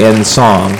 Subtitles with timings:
[0.00, 0.72] in song.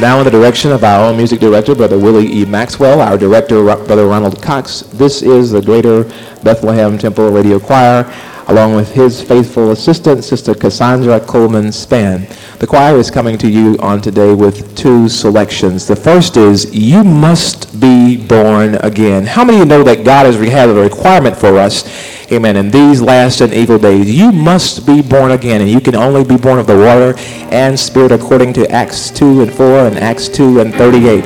[0.00, 2.44] Now, in the direction of our music director, Brother Willie E.
[2.44, 6.04] Maxwell, our director, Brother Ronald Cox, this is the Greater
[6.42, 8.04] Bethlehem Temple Radio Choir
[8.48, 12.26] along with his faithful assistant, Sister Cassandra Coleman Span.
[12.58, 15.86] The choir is coming to you on today with two selections.
[15.86, 19.26] The first is You Must Be Born Again.
[19.26, 21.84] How many of you know that God has had a requirement for us,
[22.30, 24.14] amen, in these last and evil days?
[24.14, 27.14] You must be born again, and you can only be born of the water
[27.50, 31.24] and spirit according to Acts 2 and 4 and Acts 2 and 38.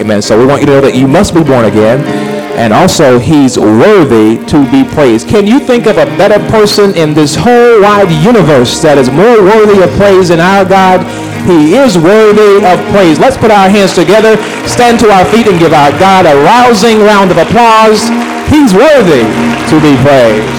[0.00, 0.22] Amen.
[0.22, 3.56] So we want you to know that you must be born again and also he's
[3.56, 5.28] worthy to be praised.
[5.28, 9.38] Can you think of a better person in this whole wide universe that is more
[9.46, 11.06] worthy of praise than our God?
[11.46, 13.22] He is worthy of praise.
[13.22, 14.34] Let's put our hands together,
[14.66, 18.10] stand to our feet, and give our God a rousing round of applause.
[18.50, 19.22] He's worthy
[19.70, 20.57] to be praised.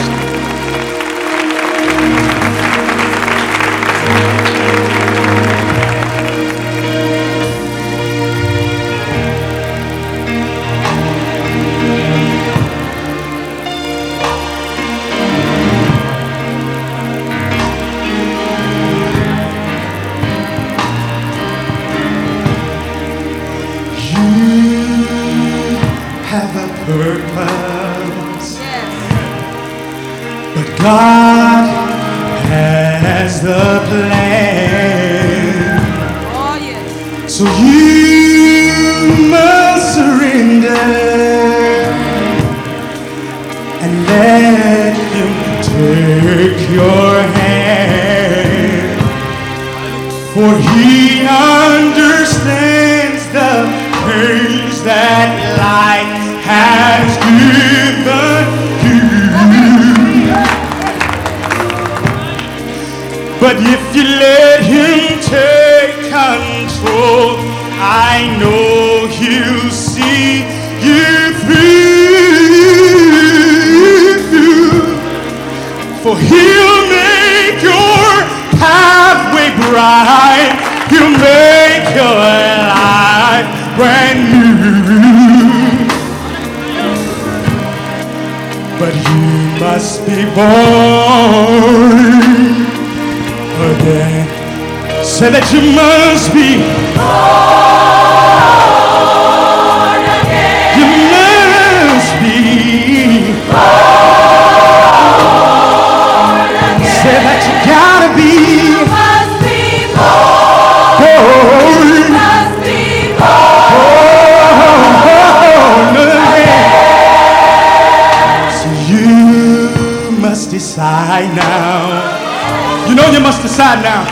[123.00, 124.04] know you must decide now.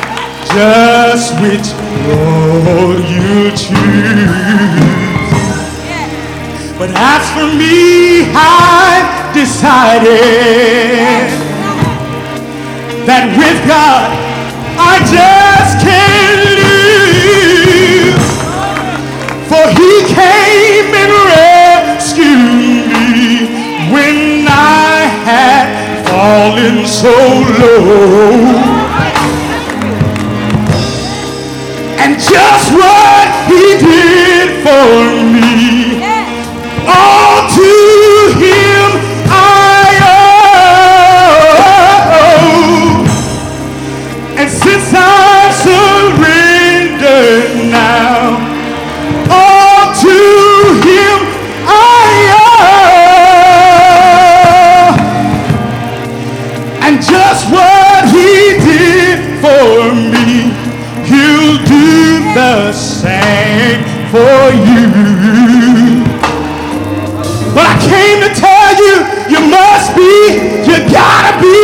[0.56, 1.68] Just which
[2.08, 4.32] road you choose.
[6.80, 10.08] But as for me, I've decided
[13.10, 14.08] that with God,
[14.80, 18.28] I just can't lose.
[19.52, 23.52] For He came and rescued me
[23.92, 25.68] when I had
[26.08, 27.12] fallen so
[27.60, 28.67] low.
[32.20, 35.27] just what he did for me.
[71.08, 71.57] I gotta be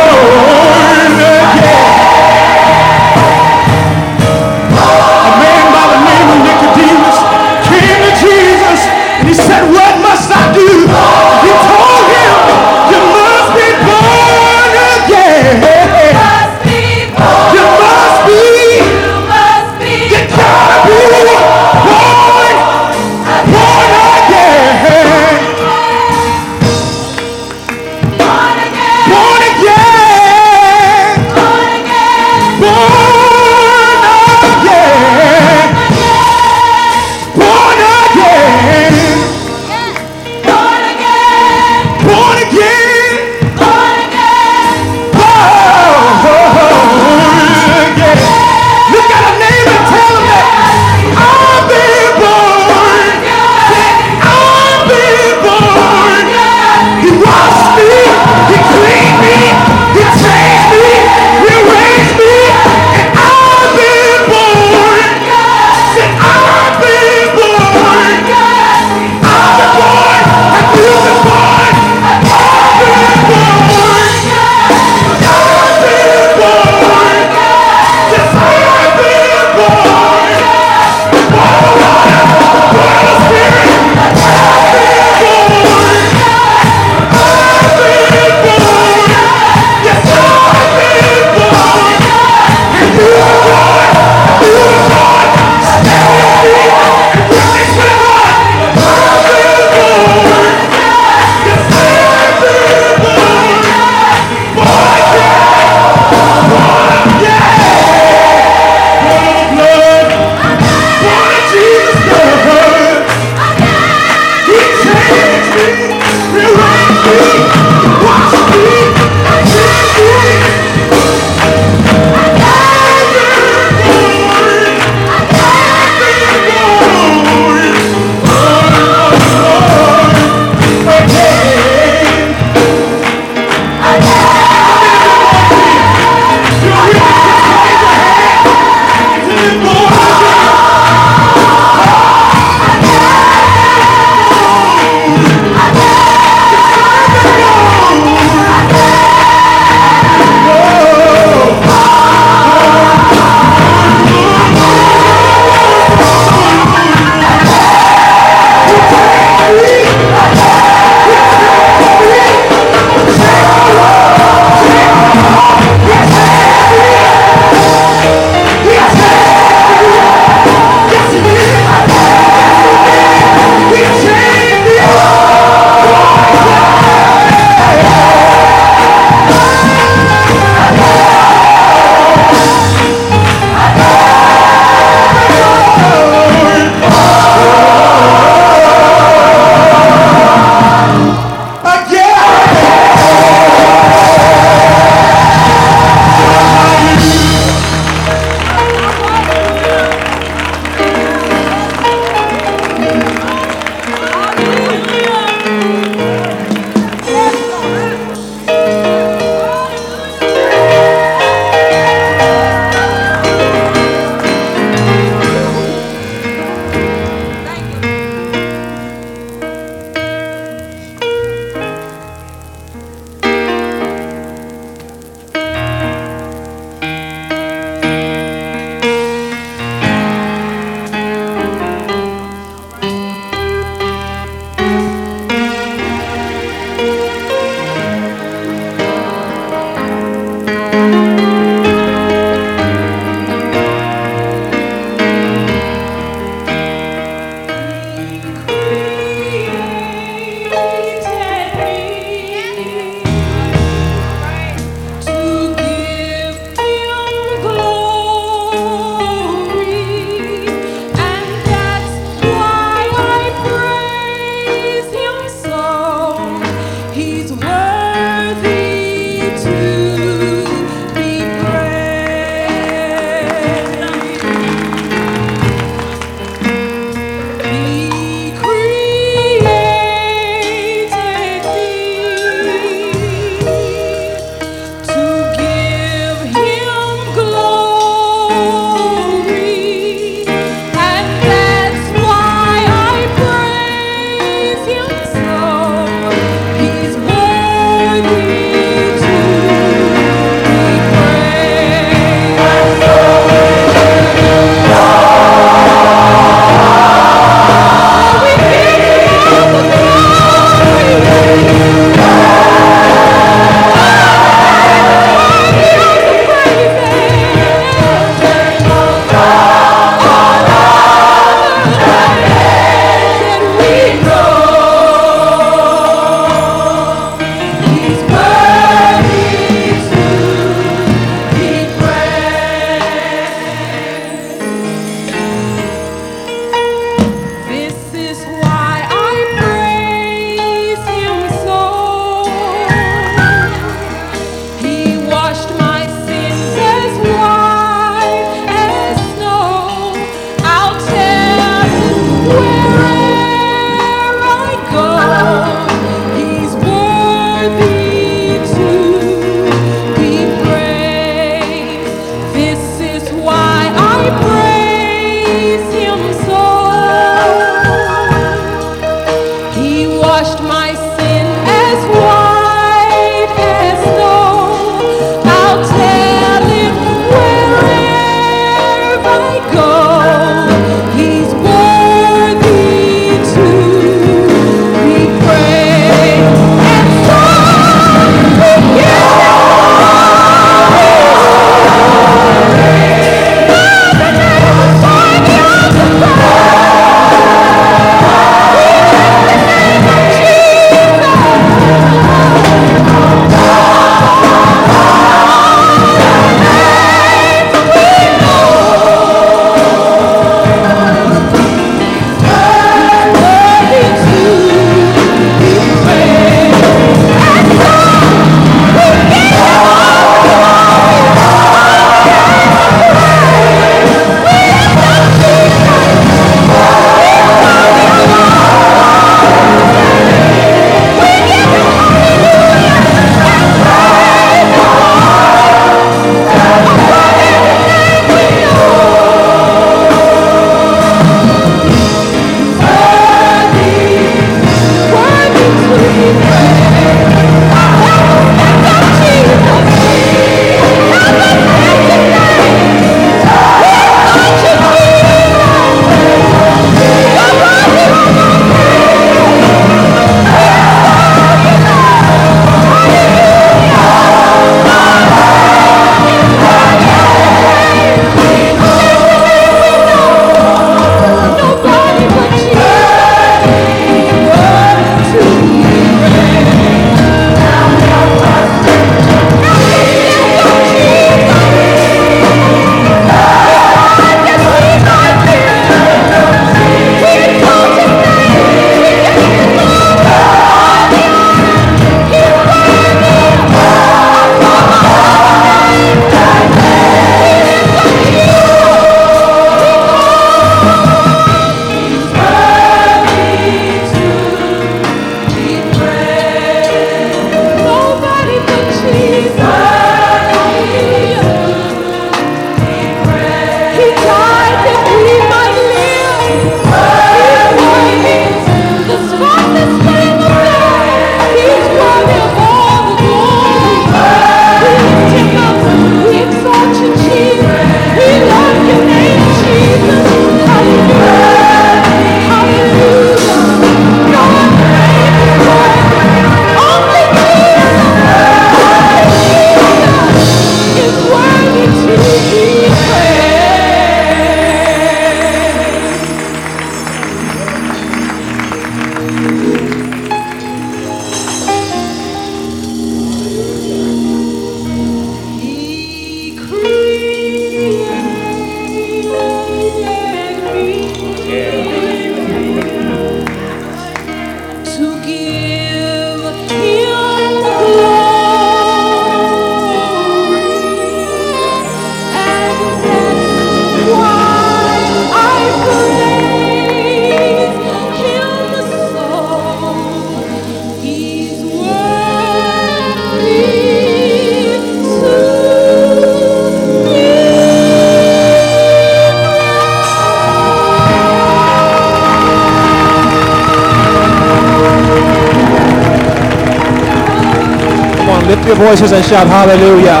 [598.80, 600.00] voices and shout hallelujah.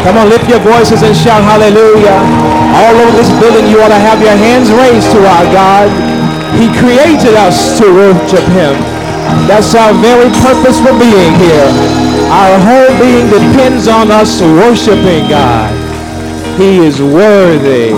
[0.00, 2.16] Come on, lift your voices and shout hallelujah.
[2.72, 5.92] All over this building, you ought to have your hands raised to our God.
[6.56, 8.80] He created us to worship him.
[9.44, 11.68] That's our very purpose for being here.
[12.32, 15.68] Our whole being depends on us worshiping God.
[16.56, 17.92] He is worthy,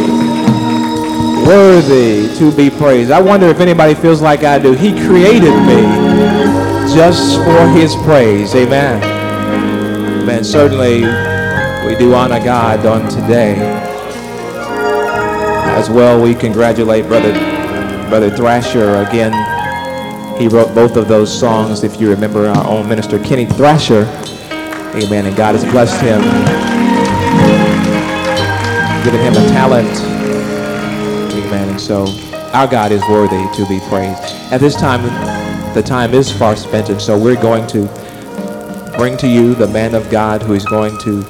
[1.46, 3.12] worthy to be praised.
[3.12, 4.72] I wonder if anybody feels like I do.
[4.72, 5.86] He created me
[6.90, 8.56] just for his praise.
[8.56, 9.13] Amen.
[10.24, 10.42] Amen.
[10.42, 11.00] Certainly,
[11.86, 13.56] we do honor God on today.
[15.76, 17.34] As well, we congratulate Brother,
[18.08, 19.32] Brother Thrasher again.
[20.40, 24.04] He wrote both of those songs, if you remember, our own minister, Kenny Thrasher.
[24.96, 25.26] Amen.
[25.26, 26.22] And God has blessed him,
[29.04, 29.94] given him a talent.
[31.34, 31.68] Amen.
[31.68, 32.06] And so
[32.54, 34.22] our God is worthy to be praised.
[34.50, 35.02] At this time,
[35.74, 38.03] the time is far spent, and so we're going to
[38.96, 41.24] bring to you the man of God who is going to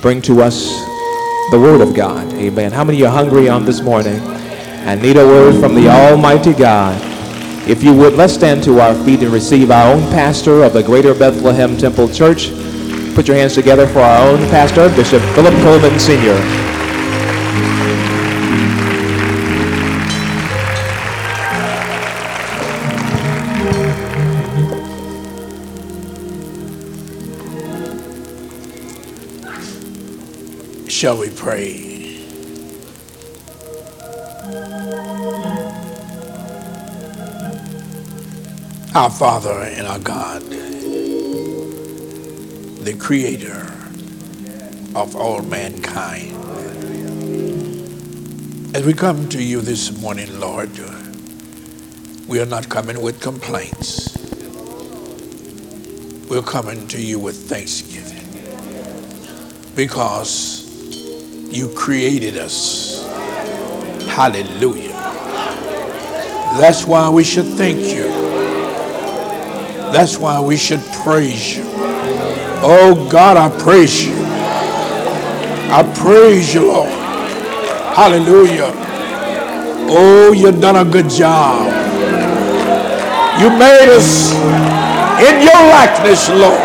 [0.00, 0.68] bring to us
[1.50, 2.32] the word of God.
[2.34, 2.72] Amen.
[2.72, 7.00] How many are hungry on this morning and need a word from the Almighty God?
[7.68, 10.82] If you would, let's stand to our feet and receive our own pastor of the
[10.82, 12.50] Greater Bethlehem Temple Church.
[13.14, 16.69] Put your hands together for our own pastor, Bishop Philip Coleman Sr.
[31.00, 32.20] Shall we pray?
[38.94, 40.42] Our Father and our God,
[42.82, 43.62] the Creator
[44.94, 46.36] of all mankind,
[48.76, 50.68] as we come to you this morning, Lord,
[52.28, 54.18] we are not coming with complaints.
[56.28, 58.18] We're coming to you with thanksgiving
[59.74, 60.69] because
[61.50, 63.04] you created us.
[64.06, 64.92] Hallelujah.
[66.58, 68.08] That's why we should thank you.
[69.92, 71.64] That's why we should praise you.
[72.62, 74.14] Oh God, I praise you.
[75.72, 76.90] I praise you, Lord.
[77.94, 78.72] Hallelujah.
[79.92, 81.66] Oh, you've done a good job.
[83.40, 84.32] You made us
[85.20, 86.60] in your likeness, Lord.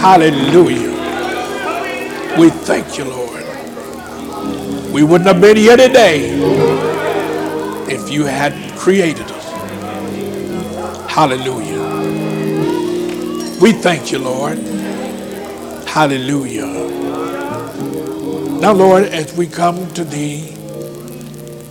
[0.00, 0.97] Hallelujah.
[2.38, 3.44] We thank you, Lord.
[4.92, 6.30] We wouldn't have been here today
[7.92, 11.10] if you hadn't created us.
[11.10, 11.82] Hallelujah.
[13.60, 14.56] We thank you, Lord.
[15.88, 16.66] Hallelujah.
[18.60, 20.50] Now, Lord, as we come to thee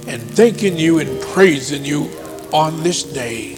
[0.06, 2.10] and thanking you and praising you
[2.52, 3.58] on this day,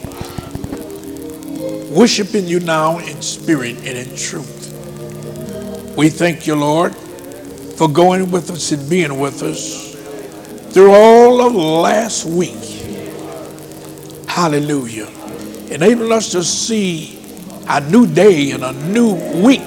[1.90, 4.59] worshiping you now in spirit and in truth.
[6.00, 6.96] We thank you, Lord,
[7.76, 9.96] for going with us and being with us
[10.72, 12.56] through all of last week.
[14.26, 15.10] Hallelujah.
[15.70, 17.20] Enabling us to see
[17.68, 19.60] a new day and a new week.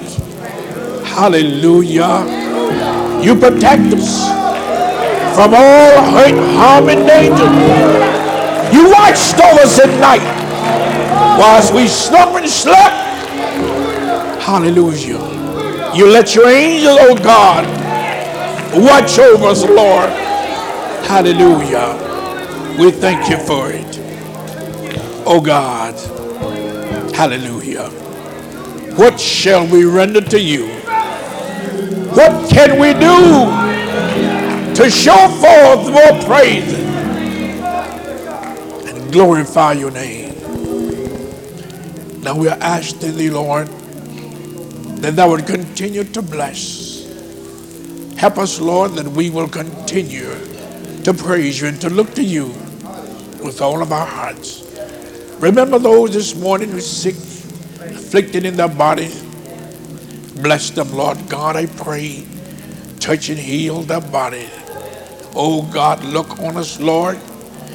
[1.05, 2.25] Hallelujah.
[3.23, 4.25] You protect us
[5.35, 7.45] from all hurt, harm, and danger.
[8.75, 13.21] You watched over us at night whilst we slumbered and slept.
[14.41, 15.32] Hallelujah.
[15.95, 17.65] You let your angel, oh God,
[18.81, 20.09] watch over us, Lord.
[21.05, 21.99] Hallelujah.
[22.79, 23.99] We thank you for it.
[25.25, 25.93] Oh God.
[27.13, 27.89] Hallelujah.
[28.95, 30.67] What shall we render to you?
[32.15, 33.53] What can we do
[34.75, 36.73] to show forth more praise
[38.87, 40.33] and glorify your name?
[42.23, 43.69] Now we are asking thee, Lord,
[45.03, 47.03] that thou would continue to bless.
[48.15, 50.33] Help us, Lord, that we will continue
[51.03, 52.45] to praise you and to look to you
[53.43, 54.63] with all of our hearts.
[55.39, 59.11] Remember those this morning who are sick, afflicted in their body.
[60.41, 62.25] Bless them, Lord God, I pray.
[63.01, 64.49] Touch and heal their body.
[65.35, 67.19] Oh God, look on us, Lord,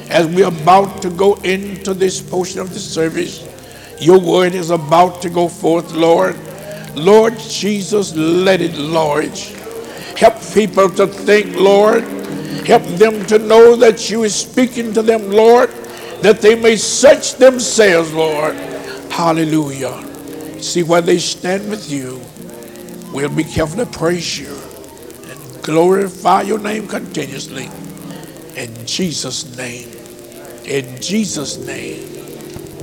[0.09, 3.47] as we're about to go into this portion of the service.
[4.01, 6.38] Your word is about to go forth, Lord.
[6.95, 9.35] Lord Jesus, let it, Lord.
[10.17, 12.03] Help people to think, Lord.
[12.65, 15.69] Help them to know that you is speaking to them, Lord,
[16.21, 18.55] that they may search themselves, Lord.
[19.09, 20.05] Hallelujah.
[20.61, 22.21] See where they stand with you.
[23.13, 24.55] We'll be careful to praise you
[25.29, 27.69] and glorify your name continuously.
[28.55, 29.89] In Jesus' name.
[30.65, 32.05] In Jesus' name.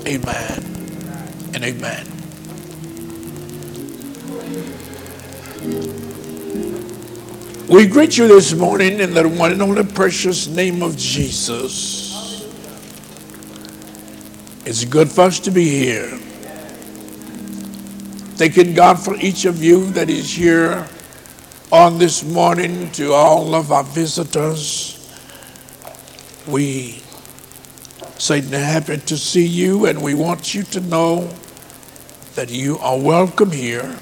[0.06, 0.64] Amen
[1.54, 2.15] and amen.
[7.68, 12.46] We greet you this morning in the one and only precious name of Jesus.
[14.64, 16.16] It's good for us to be here.
[18.36, 20.86] Thanking God for each of you that is here
[21.72, 25.10] on this morning, to all of our visitors.
[26.46, 27.02] We
[28.18, 31.28] say happy to see you, and we want you to know
[32.36, 33.98] that you are welcome here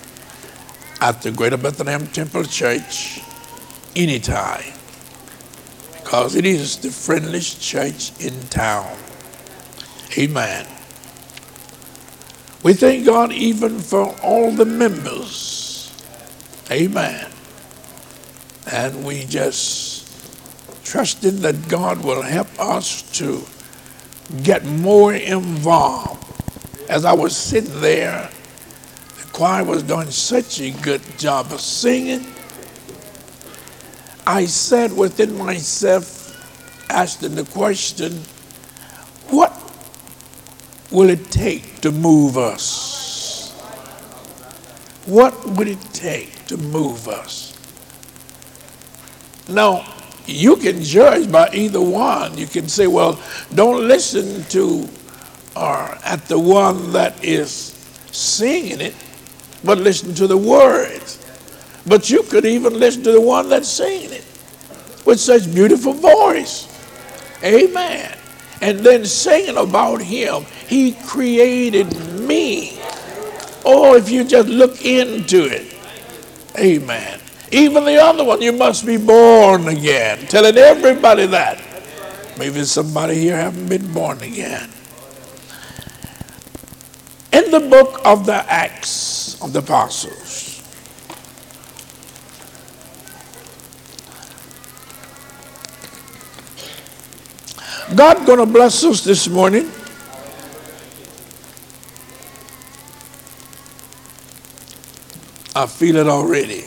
[1.00, 3.20] at the Greater Bethlehem Temple Church
[3.96, 4.74] anytime
[6.04, 8.96] because it is the friendliest church in town.
[10.18, 10.66] Amen.
[12.62, 15.92] We thank God even for all the members.
[16.70, 17.30] Amen.
[18.70, 20.04] And we just
[20.84, 23.42] trusting that God will help us to
[24.42, 26.20] get more involved.
[26.88, 28.43] As I was sitting there, the
[29.34, 32.24] choir was doing such a good job of singing.
[34.26, 36.30] I said within myself,
[36.88, 38.12] asking the question,
[39.28, 39.52] what
[40.92, 43.50] will it take to move us?
[45.06, 47.58] What would it take to move us?
[49.48, 49.84] Now,
[50.26, 52.38] you can judge by either one.
[52.38, 53.20] You can say, well,
[53.52, 54.88] don't listen to
[55.56, 57.50] or at the one that is
[58.10, 58.94] singing it,
[59.64, 61.18] but listen to the words.
[61.86, 64.24] But you could even listen to the one that's singing it
[65.04, 66.68] with such beautiful voice.
[67.42, 68.16] Amen.
[68.60, 72.78] And then singing about him, he created me.
[73.64, 75.74] Oh, if you just look into it.
[76.58, 77.20] Amen.
[77.50, 80.26] Even the other one, you must be born again.
[80.26, 81.62] Telling everybody that.
[82.38, 84.70] Maybe somebody here haven't been born again.
[87.32, 90.62] In the book of the Acts of the Apostles,
[97.94, 99.70] God gonna bless us this morning.
[105.54, 106.64] I feel it already.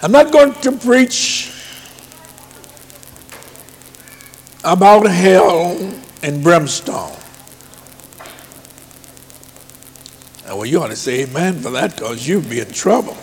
[0.00, 1.61] I'm not going to preach
[4.64, 5.76] about hell
[6.22, 7.16] and brimstone.
[10.46, 13.16] Now, well, you ought to say amen for that because you'll be in trouble.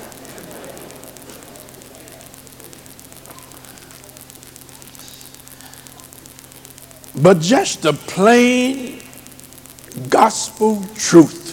[7.21, 9.01] But just the plain
[10.09, 11.47] gospel truth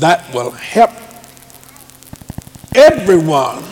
[0.00, 0.90] that will help
[2.74, 3.64] everyone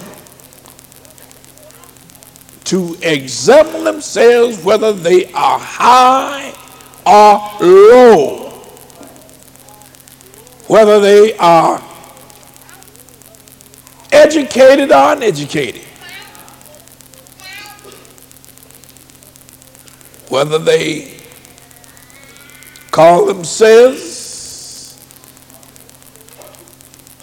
[2.64, 6.52] to examine themselves whether they are high
[7.06, 8.48] or low,
[10.66, 11.82] whether they are
[14.10, 15.82] educated or uneducated,
[20.28, 21.12] whether they
[22.90, 24.14] call themselves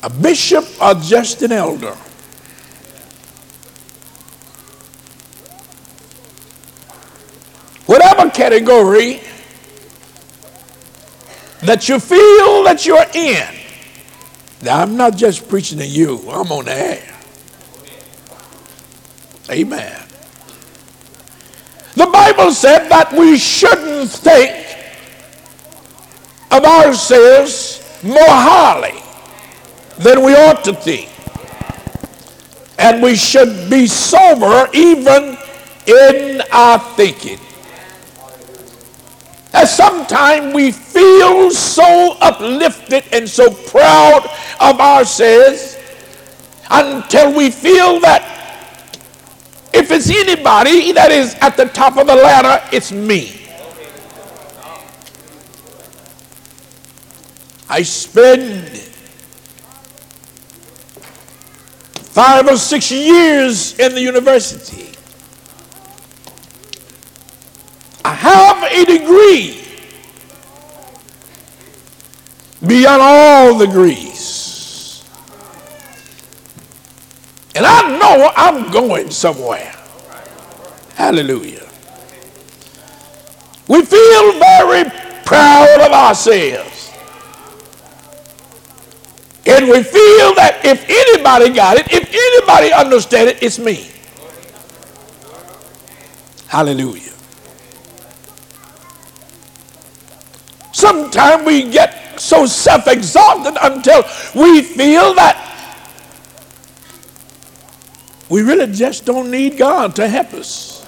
[0.04, 1.96] a bishop or just an elder.
[7.92, 9.20] Whatever category
[11.60, 13.46] that you feel that you're in.
[14.62, 17.20] Now, I'm not just preaching to you, I'm on the air.
[19.50, 20.02] Amen.
[21.96, 24.74] The Bible said that we shouldn't think
[26.50, 29.04] of ourselves more highly
[29.98, 31.10] than we ought to think.
[32.80, 35.38] And we should be sober even
[35.86, 37.40] in our thinking.
[39.54, 45.78] And sometimes we feel so uplifted and so proud of ourselves
[46.70, 48.28] until we feel that
[49.74, 53.38] if it's anybody that is at the top of the ladder, it's me.
[57.70, 58.68] I spend
[62.12, 64.91] five or six years in the university.
[68.04, 69.64] I have a degree
[72.66, 75.04] beyond all degrees.
[77.56, 79.76] And I know I'm going somewhere.
[80.96, 81.68] Hallelujah.
[83.68, 84.90] We feel very
[85.26, 86.92] proud of ourselves.
[89.46, 93.90] And we feel that if anybody got it, if anybody understand it, it's me.
[96.48, 97.11] Hallelujah.
[100.72, 104.04] Sometimes we get so self exalted until
[104.36, 105.48] we feel that
[108.30, 110.86] we really just don't need God to help us.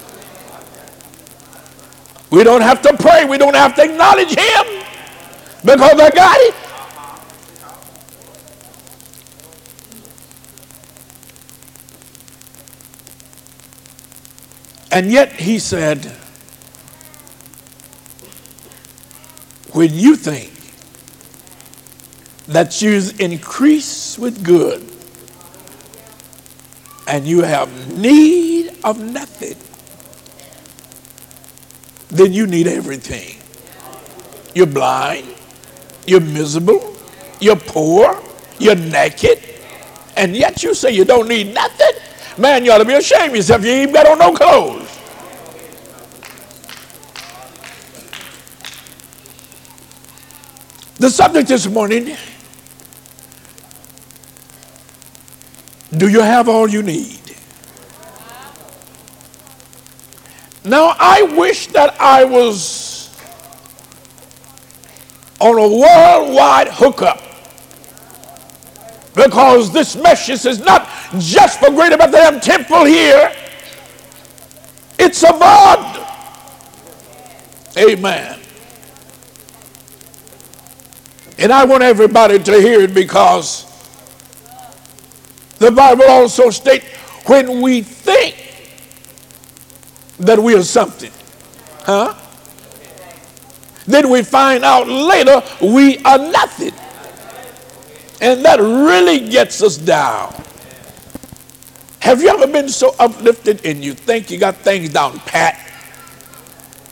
[2.30, 4.84] We don't have to pray, we don't have to acknowledge Him
[5.62, 6.54] because I got it.
[14.94, 16.16] And yet he said,
[19.74, 20.52] when you think
[22.46, 24.80] that you increase with good
[27.08, 29.56] and you have need of nothing,
[32.08, 33.36] then you need everything.
[34.54, 35.34] You're blind,
[36.06, 36.96] you're miserable,
[37.40, 38.22] you're poor,
[38.60, 39.42] you're naked,
[40.16, 42.00] and yet you say you don't need nothing.
[42.38, 43.64] Man, you ought to be ashamed of yourself.
[43.64, 44.83] You ain't got on no clothes.
[51.04, 52.16] The subject this morning
[55.94, 57.20] Do you have all you need?
[60.64, 63.14] Now, I wish that I was
[65.40, 67.20] on a worldwide hookup
[69.14, 70.88] because this message is not
[71.18, 73.30] just for Greater Bethlehem Temple here,
[74.98, 76.06] it's a abroad.
[77.76, 78.43] Amen.
[81.38, 83.70] And I want everybody to hear it because
[85.58, 86.86] the Bible also states
[87.26, 88.36] when we think
[90.18, 91.10] that we are something,
[91.82, 92.14] huh?
[93.86, 96.72] Then we find out later we are nothing.
[98.20, 100.34] And that really gets us down.
[102.00, 105.58] Have you ever been so uplifted and you think you got things down pat?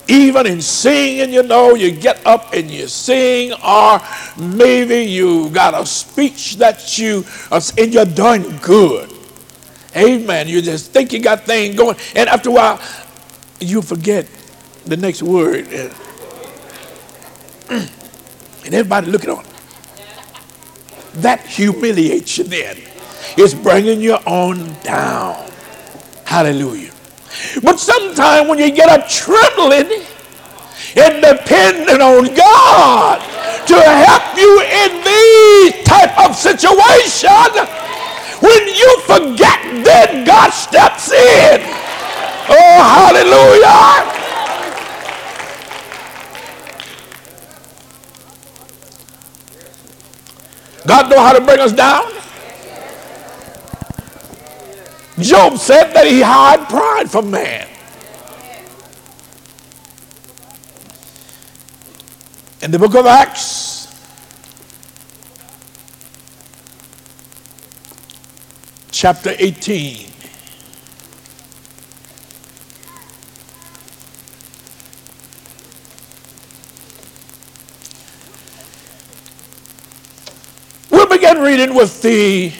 [0.08, 4.00] Even in singing, you know, you get up and you sing, or
[4.36, 9.12] maybe you got a speech that you, uh, and you're doing good.
[9.96, 10.48] Amen.
[10.48, 12.80] You just think you got things going, and after a while,
[13.60, 14.26] you forget
[14.84, 15.68] the next word.
[15.68, 15.94] And
[18.64, 19.44] everybody looking on.
[21.14, 22.78] That humiliates you then.
[23.36, 25.50] It's bringing you on down.
[26.24, 26.91] Hallelujah.
[27.62, 30.04] But sometimes when you get up trembling
[30.96, 33.18] and depending on God
[33.66, 37.30] to help you in these type of situation,
[38.40, 41.60] when you forget, then God steps in.
[42.48, 44.12] Oh, hallelujah.
[50.86, 52.10] God know how to bring us down.
[55.18, 57.68] Job said that he hid pride from man.
[62.62, 63.92] In the book of Acts,
[68.90, 70.10] chapter 18,
[80.90, 82.52] we'll begin reading with the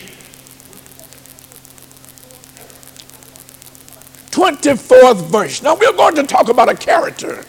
[4.32, 5.62] 24th verse.
[5.62, 7.44] Now we're going to talk about a character.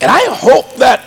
[0.00, 1.04] And I hope that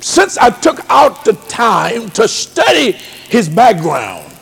[0.00, 2.92] since I took out the time to study
[3.28, 4.32] his background,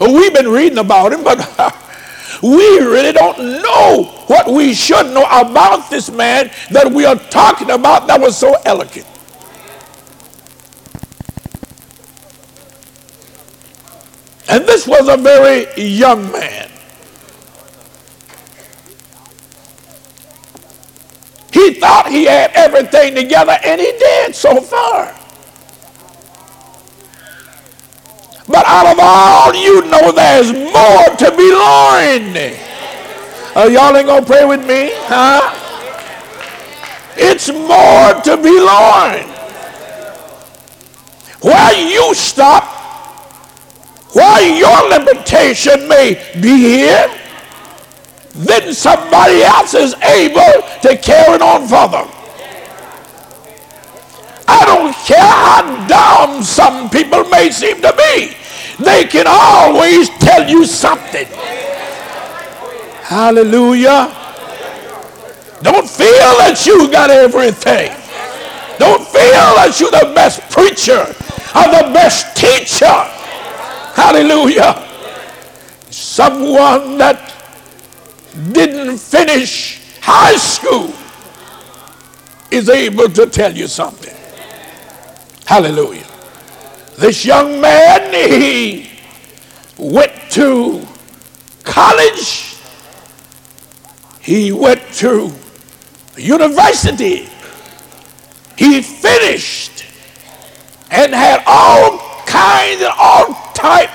[0.00, 1.38] we've been reading about him, but
[2.42, 7.70] we really don't know what we should know about this man that we are talking
[7.70, 9.06] about that was so elegant.
[14.50, 16.68] And this was a very young man.
[21.52, 25.14] He thought he had everything together, and he did so far.
[28.48, 32.58] But out of all, you know there's more to be learned.
[33.54, 35.54] Uh, y'all ain't gonna pray with me, huh?
[37.16, 39.30] It's more to be learned.
[41.40, 42.69] Where you stop
[44.12, 47.08] while your limitation may be here,
[48.34, 52.08] then somebody else is able to carry it on further.
[54.48, 58.36] I don't care how dumb some people may seem to be,
[58.82, 61.26] they can always tell you something.
[63.02, 64.16] Hallelujah.
[65.62, 67.92] Don't feel that you got everything.
[68.78, 71.02] Don't feel that you're the best preacher
[71.54, 73.19] or the best teacher.
[74.00, 74.88] Hallelujah.
[75.90, 77.20] someone that
[78.50, 80.94] didn't finish high school
[82.50, 84.16] is able to tell you something.
[85.44, 86.06] Hallelujah.
[86.96, 88.88] This young man, he
[89.76, 90.86] went to
[91.62, 92.56] college,
[94.22, 95.30] he went to
[96.16, 97.28] university,
[98.56, 99.84] he finished
[100.90, 103.90] and had all kinds of all type.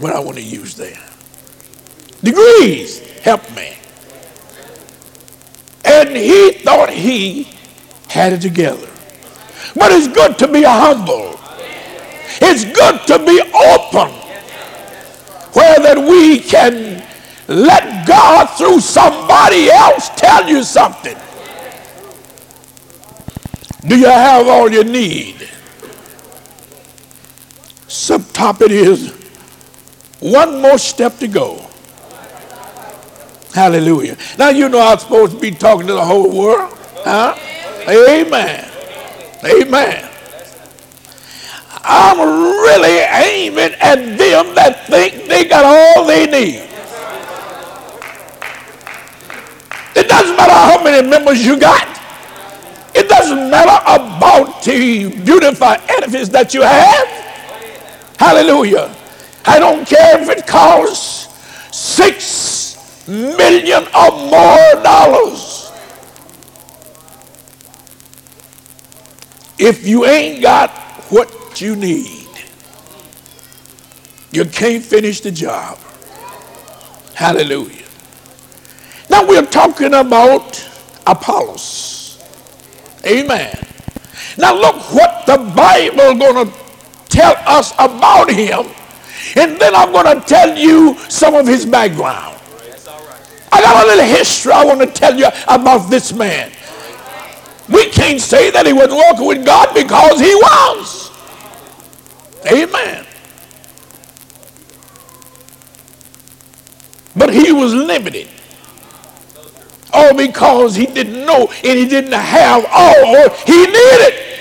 [0.00, 0.98] What I want to use there.
[2.22, 3.74] Degrees, help me.
[5.84, 7.48] And he thought he
[8.08, 8.88] had it together.
[9.74, 11.38] But it's good to be humble.
[12.40, 14.10] It's good to be open
[15.54, 17.02] where that we can
[17.46, 21.16] let God through somebody else tell you something.
[23.86, 25.48] Do you have all you need?
[27.94, 29.12] Subtopic is
[30.18, 31.64] one more step to go.
[33.54, 34.16] Hallelujah.
[34.36, 36.76] Now you know I'm supposed to be talking to the whole world.
[37.04, 37.36] Huh?
[37.88, 38.68] Amen.
[39.44, 40.10] Amen.
[41.84, 46.68] I'm really aiming at them that think they got all they need.
[49.94, 51.86] It doesn't matter how many members you got.
[52.92, 57.24] It doesn't matter about the beautiful edifice that you have.
[58.24, 58.90] Hallelujah.
[59.44, 61.28] I don't care if it costs
[61.76, 65.70] six million or more dollars.
[69.58, 70.70] If you ain't got
[71.10, 72.26] what you need,
[74.32, 75.76] you can't finish the job.
[77.12, 77.84] Hallelujah.
[79.10, 80.66] Now we're talking about
[81.06, 82.24] Apollos.
[83.04, 83.54] Amen.
[84.38, 86.63] Now look what the Bible to
[87.14, 88.66] tell us about him.
[89.36, 92.36] And then I'm going to tell you some of his background.
[93.52, 96.50] I got a little history I want to tell you about this man.
[97.68, 101.10] We can't say that he wasn't walking with God because he was.
[102.50, 103.06] Amen.
[107.16, 108.28] But he was limited.
[109.92, 114.34] All because he didn't know and he didn't have all he needed.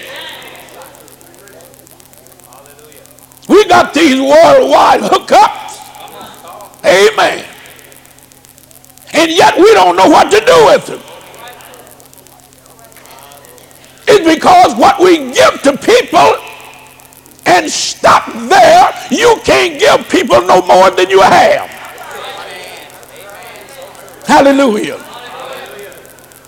[3.54, 5.78] We got these worldwide hookups.
[6.84, 7.46] Amen.
[9.14, 11.02] And yet we don't know what to do with them.
[14.08, 16.34] It's because what we give to people
[17.46, 21.70] and stop there, you can't give people no more than you have.
[24.26, 24.98] Hallelujah.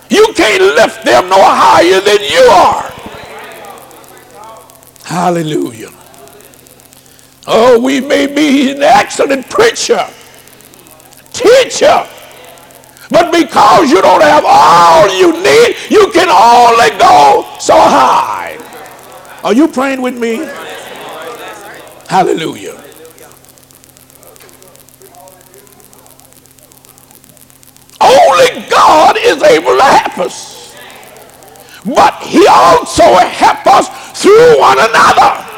[0.09, 2.91] You can't lift them no higher than you are.
[5.03, 5.91] Hallelujah.
[7.47, 10.07] Oh, we may be an excellent preacher,
[11.31, 12.07] teacher,
[13.11, 18.57] but because you don't have all you need, you can only go so high.
[19.43, 20.37] Are you praying with me?
[22.07, 22.81] Hallelujah.
[28.01, 30.75] Only God is able to help us.
[31.85, 35.54] But he also help us through one another.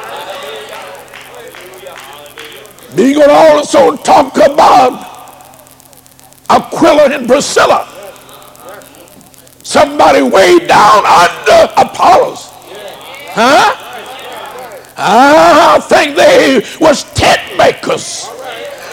[2.98, 5.06] We're going to also talk about
[6.50, 7.88] Aquila and Priscilla.
[9.62, 12.50] Somebody way down under Apollos.
[13.38, 13.76] Huh?
[14.98, 18.32] Ah, I think they was tent makers.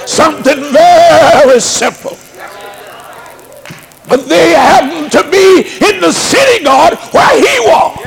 [0.04, 2.18] Something very simple.
[4.06, 7.98] But they happened to be in the synagogue where he was.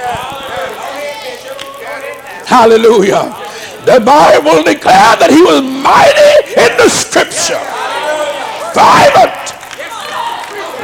[2.45, 3.46] Hallelujah.
[3.87, 7.55] The Bible declared that he was mighty in the scripture.
[8.75, 9.55] Violent.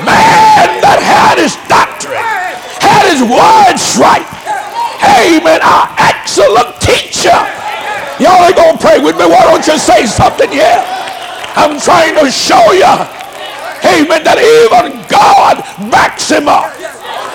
[0.08, 2.24] Man that had his doctrine,
[2.80, 4.24] had his words right.
[5.20, 5.60] Amen.
[5.60, 7.36] Our excellent teacher.
[8.24, 9.28] Y'all ain't gonna pray with me.
[9.28, 10.80] Why don't you say something here?
[11.60, 12.88] I'm trying to show you
[13.84, 14.24] Amen.
[14.24, 15.60] That even God
[15.92, 16.72] backs him up.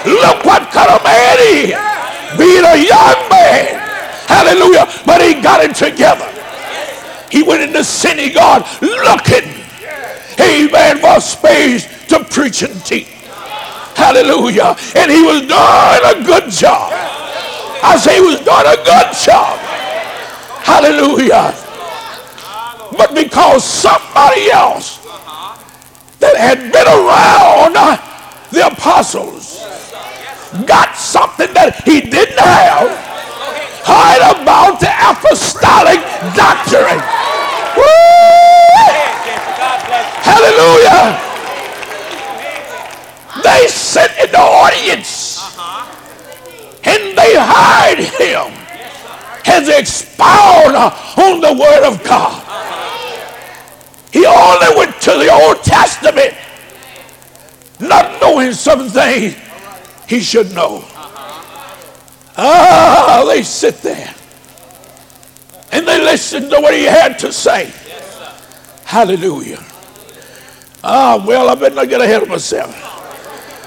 [0.08, 1.80] Look what kind of man he is.
[2.40, 3.87] Being a young man.
[4.28, 4.84] Hallelujah.
[5.06, 6.28] But he got it together.
[7.32, 9.48] He went in the synagogue looking.
[10.38, 10.98] Amen.
[10.98, 13.08] For space to preach and teach.
[13.96, 14.76] Hallelujah.
[14.94, 16.92] And he was doing a good job.
[17.82, 19.58] I say he was doing a good job.
[20.62, 21.56] Hallelujah.
[22.96, 24.98] But because somebody else
[26.20, 27.74] that had been around
[28.50, 29.58] the apostles
[30.66, 32.88] got something that he didn't have
[33.84, 36.00] heard about the apostolic
[36.34, 37.00] doctrine.
[37.76, 38.08] Woo!
[40.24, 41.18] Hallelujah.
[43.42, 45.38] They sit in the audience
[46.84, 48.52] and they heard him
[49.46, 52.44] as expound on the word of God.
[54.12, 56.34] He only went to the Old Testament
[57.80, 59.34] not knowing something
[60.08, 60.84] he should know.
[62.40, 64.14] Ah, they sit there
[65.72, 67.72] and they listen to what he had to say.
[68.84, 69.62] Hallelujah.
[70.84, 72.72] Ah, well, I better not get ahead of myself.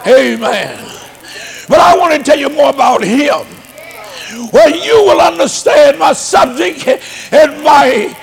[0.07, 0.80] Amen.
[1.67, 3.45] But I want to tell you more about him.
[4.53, 6.88] Well, you will understand my subject
[7.34, 8.17] and my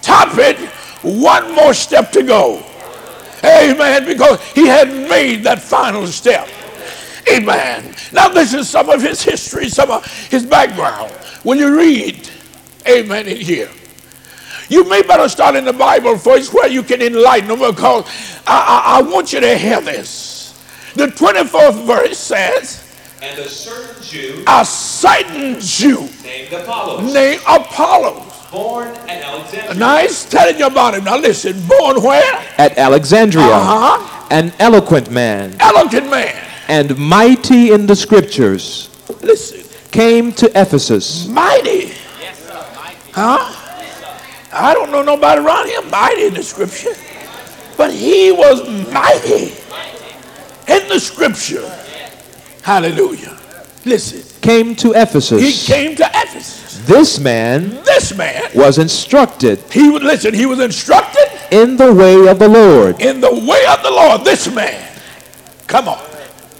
[0.00, 0.56] topic.
[1.02, 2.64] One more step to go.
[3.44, 4.06] Amen.
[4.06, 6.48] Because he had made that final step.
[7.32, 7.94] Amen.
[8.12, 11.10] Now, this is some of his history, some of his background.
[11.42, 12.28] When you read,
[12.86, 13.70] amen, in here,
[14.68, 18.04] you may better start in the Bible first where you can enlighten them because
[18.46, 20.60] I, I, I want you to hear this.
[20.94, 22.84] The 24th verse says,
[23.22, 28.46] And a certain Jew A certain Jew named Apollos, named Apollos.
[28.50, 31.04] born at Alexandria, Nice telling you about him.
[31.04, 32.34] Now listen, born where?
[32.58, 34.26] At Alexandria, Uh-huh.
[34.30, 36.44] an eloquent man Eloquent man.
[36.68, 38.90] And mighty in the scriptures,
[39.22, 41.26] Listen, came to Ephesus.
[41.28, 41.92] mighty.
[43.12, 43.54] Huh?
[44.52, 46.94] I don't know nobody around here mighty in the scripture.
[47.76, 49.52] But he was mighty
[50.68, 51.66] in the scripture.
[52.62, 53.38] Hallelujah.
[53.84, 55.40] Listen, Came to Ephesus.
[55.40, 56.78] he came to Ephesus.
[56.86, 62.28] This man This man, was instructed he would listen, he was instructed in the way
[62.28, 64.24] of the Lord, in the way of the Lord.
[64.24, 64.88] This man,
[65.66, 65.98] come on,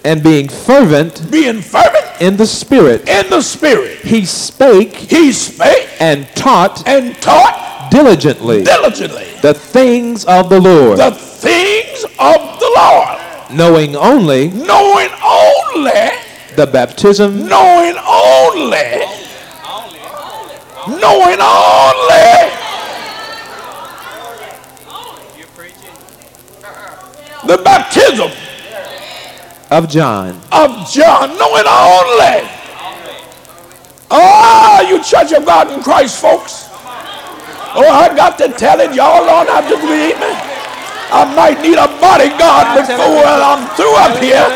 [0.09, 5.87] and being fervent being fervent in the Spirit, in the spirit, he spake he spake
[6.01, 12.73] and taught and taught diligently diligently the things of the Lord, the things of the
[12.75, 13.19] Lord,
[13.53, 16.11] knowing only knowing only,
[16.57, 19.05] the baptism knowing only,
[20.89, 22.49] knowing only
[27.47, 28.31] the baptism
[29.71, 30.31] of John.
[30.53, 32.49] of John, knowing only.
[34.11, 36.69] Ah, you church of God in Christ, folks.
[37.77, 40.33] Oh, I got to tell it, y'all don't have to believe me.
[41.11, 44.49] I might need a bodyguard before I'm through up here.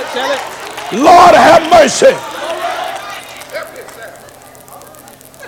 [0.96, 2.16] Lord have mercy.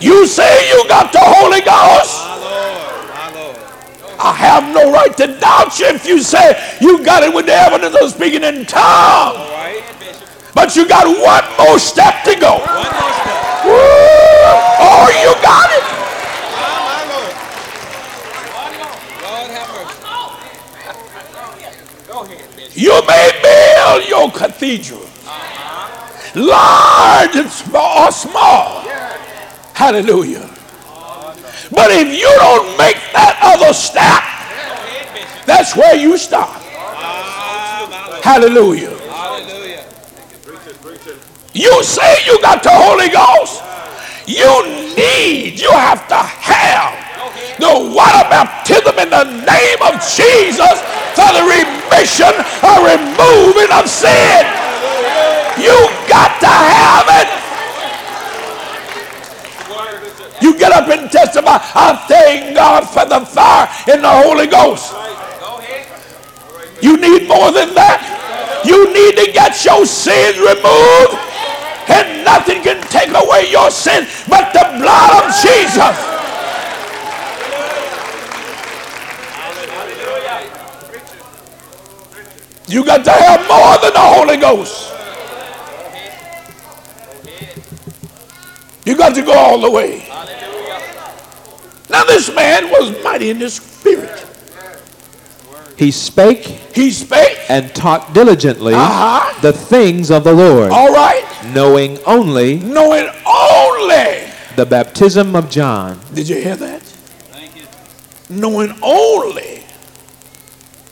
[0.00, 2.20] You say you got the Holy Ghost?
[4.24, 7.52] I have no right to doubt you if you say you got it with the
[7.52, 9.36] evidence of speaking in tongues.
[10.54, 12.56] But you got one more step to go.
[13.64, 13.76] Woo!
[14.80, 15.84] Oh, you got it.
[22.74, 25.06] You may build your cathedral,
[26.34, 28.80] large or small.
[29.74, 30.53] Hallelujah.
[31.70, 34.22] But if you don't make that other step,
[35.46, 36.60] that's where you stop.
[38.22, 38.96] Hallelujah.
[41.52, 43.62] You say you got the Holy Ghost.
[44.26, 44.48] You
[44.96, 46.96] need, you have to have
[47.60, 50.76] the water baptism in the name of Jesus
[51.14, 52.34] for the remission
[52.64, 54.42] or removing of sin.
[55.60, 55.76] You
[56.08, 57.43] got to have it.
[60.44, 61.56] You get up and testify.
[61.56, 64.92] I thank God for the fire in the Holy Ghost.
[66.82, 68.60] You need more than that.
[68.62, 71.16] You need to get your sins removed.
[71.88, 75.96] And nothing can take away your sin but the blood of Jesus.
[82.68, 84.93] You got to have more than the Holy Ghost.
[88.84, 90.06] You got to go all the way.
[91.90, 94.20] Now, this man was mighty in the spirit.
[95.76, 99.40] He spake He spake, and taught diligently Uh-huh.
[99.42, 104.30] the things of the Lord, all right, knowing only knowing only.
[104.54, 105.98] the baptism of John.
[106.14, 106.80] Did you hear that?
[106.82, 107.62] Thank you.
[108.30, 109.64] Knowing only.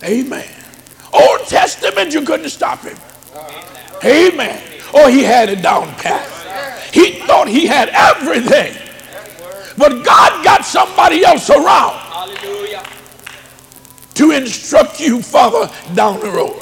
[0.03, 0.49] Amen.
[1.12, 2.97] Old Testament, you couldn't stop him.
[4.05, 4.61] Amen.
[4.93, 6.28] Or he had it down pat.
[6.93, 8.76] He thought he had everything.
[9.76, 11.99] But God got somebody else around
[14.14, 16.61] to instruct you further down the road.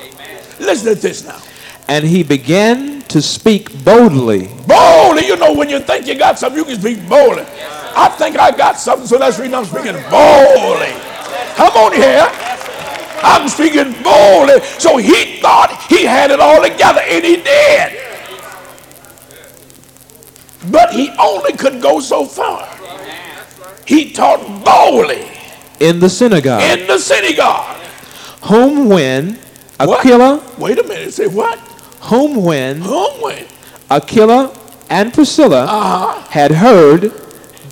[0.60, 1.42] Listen to this now.
[1.88, 6.58] And he began to speak boldly Boldly, you know, when you think you got something,
[6.58, 7.44] you can speak boldly.
[7.96, 10.94] I think I got something, so that's the reason I'm speaking boldly.
[11.56, 12.28] Come on here.
[13.22, 14.60] I'm speaking boldly.
[14.78, 18.09] So he thought he had it all together, and he did.
[20.70, 22.68] But he only could go so far.
[23.86, 25.26] he taught boldly
[25.80, 27.76] in the synagogue, in the synagogue.
[28.42, 29.38] whom when
[29.78, 30.00] What?
[30.00, 31.12] Aquila, Wait a minute.
[31.14, 31.58] Say what?
[32.02, 33.46] whom when Whom when?
[33.90, 34.52] Aquila
[34.90, 36.20] and Priscilla Uh-huh.
[36.28, 37.12] had heard,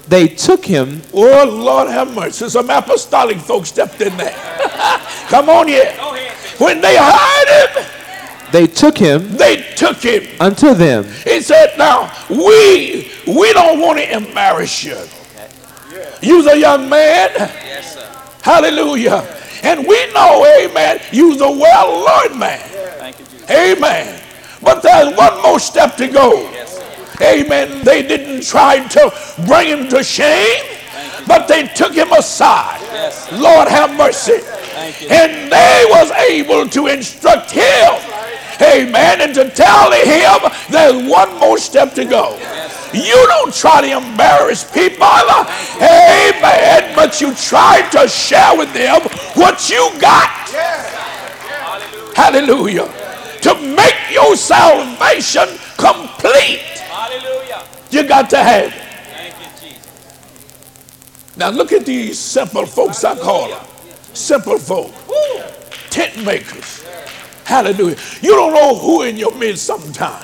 [0.09, 2.49] they took him Oh, Lord have mercy.
[2.49, 4.35] Some apostolic folks stepped in there.
[5.29, 5.93] Come on here.
[6.59, 7.85] When they heard him,
[8.53, 10.27] they took him they took him.
[10.41, 14.99] unto them, He said, now, we, we don't want to embarrass you.
[16.21, 17.31] You's a young man.
[17.37, 18.31] Yes, sir.
[18.43, 19.27] Hallelujah.
[19.63, 22.61] And we know, amen, you's a well-learned man.
[22.99, 23.51] Thank you, Jesus.
[23.51, 24.21] Amen.
[24.63, 26.33] But there's one more step to go.
[26.51, 27.25] Yes, sir.
[27.25, 27.85] Amen.
[27.85, 29.13] They didn't try to
[29.47, 30.65] bring him to shame,
[31.27, 32.81] but they took him aside.
[32.83, 33.31] Yes.
[33.33, 34.39] Lord have mercy.
[34.39, 35.09] Thank you.
[35.09, 37.95] And they was able to instruct him.
[38.61, 39.21] Amen.
[39.21, 42.37] And to tell him there's one more step to go.
[42.93, 45.07] You don't try to embarrass people.
[45.07, 46.95] Amen.
[46.97, 49.03] But you try to share with them
[49.35, 50.31] what you got.
[52.15, 52.89] Hallelujah.
[53.43, 56.59] To make your salvation complete,
[56.91, 57.63] Hallelujah.
[57.91, 58.73] you got to have it.
[58.73, 59.87] Thank you, Jesus.
[61.37, 63.65] Now look at these simple folks I call them.
[64.15, 64.93] Simple folk.
[65.91, 66.85] Tent makers.
[67.49, 67.97] Hallelujah.
[68.21, 70.23] You don't know who in your midst sometimes.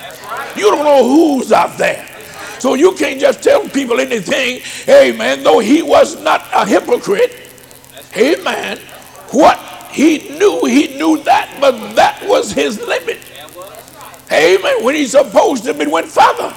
[0.59, 2.07] You don't know who's out there.
[2.59, 4.61] So you can't just tell people anything.
[4.87, 5.43] Amen.
[5.43, 7.35] Though he was not a hypocrite.
[8.15, 8.77] Amen.
[9.31, 9.59] What
[9.91, 13.21] he knew, he knew that, but that was his limit.
[14.31, 14.85] Amen.
[14.85, 16.55] When he's supposed to be went further.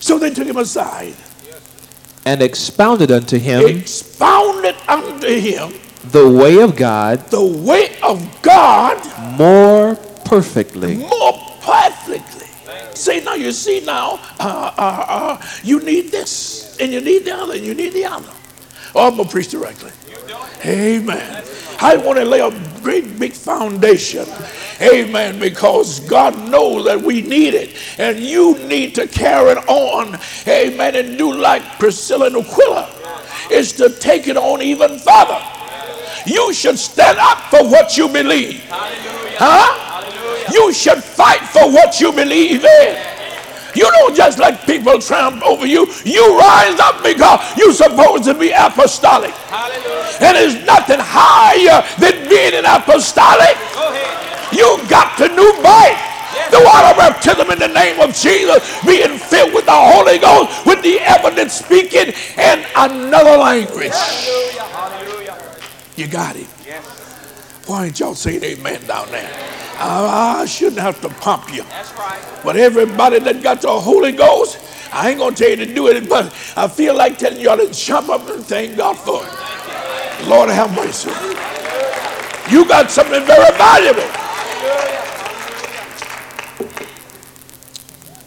[0.00, 1.14] So they took him aside.
[2.26, 5.72] and expounded unto him expounded unto him
[6.10, 8.98] the way of God the way of God
[9.38, 10.96] more perfectly.
[10.96, 12.46] more perfectly.
[12.94, 17.36] See now, you see now, uh, uh, uh, you need this, and you need the
[17.36, 18.30] other, and you need the other.
[18.94, 19.90] Oh, I'm gonna preach directly.
[20.64, 21.44] Amen.
[21.80, 22.50] I want to lay a
[22.80, 24.26] great big foundation.
[24.80, 25.38] Amen.
[25.38, 27.76] Because God knows that we need it.
[27.98, 30.18] And you need to carry it on.
[30.48, 30.96] Amen.
[30.96, 32.90] And do like Priscilla and Aquila.
[33.50, 35.40] Is to take it on even further.
[36.26, 38.62] You should stand up for what you believe.
[38.68, 40.02] Huh?
[40.52, 43.16] You should fight for what you believe in.
[43.74, 45.86] You don't just let people tramp over you.
[46.04, 49.32] You rise up because you're supposed to be apostolic.
[49.52, 50.16] Hallelujah.
[50.20, 53.54] And there's nothing higher than being an apostolic.
[53.74, 53.92] Go.
[54.50, 56.00] You got to new birth.
[56.50, 60.80] The water baptism in the name of Jesus, being filled with the Holy Ghost, with
[60.82, 63.90] the evidence speaking in another language.
[63.92, 64.62] Hallelujah.
[64.62, 64.85] Hallelujah.
[65.96, 66.46] You got it.
[66.64, 66.84] Yes.
[67.66, 69.30] Why ain't y'all saying amen down there?
[69.78, 71.62] I, I shouldn't have to pump you.
[71.64, 72.40] That's right.
[72.44, 74.58] But everybody that got the Holy Ghost,
[74.92, 76.26] I ain't gonna tell you to do it, but
[76.56, 80.28] I feel like telling y'all to jump up and thank God for it.
[80.28, 81.10] Lord have mercy.
[82.50, 84.08] You got something very valuable.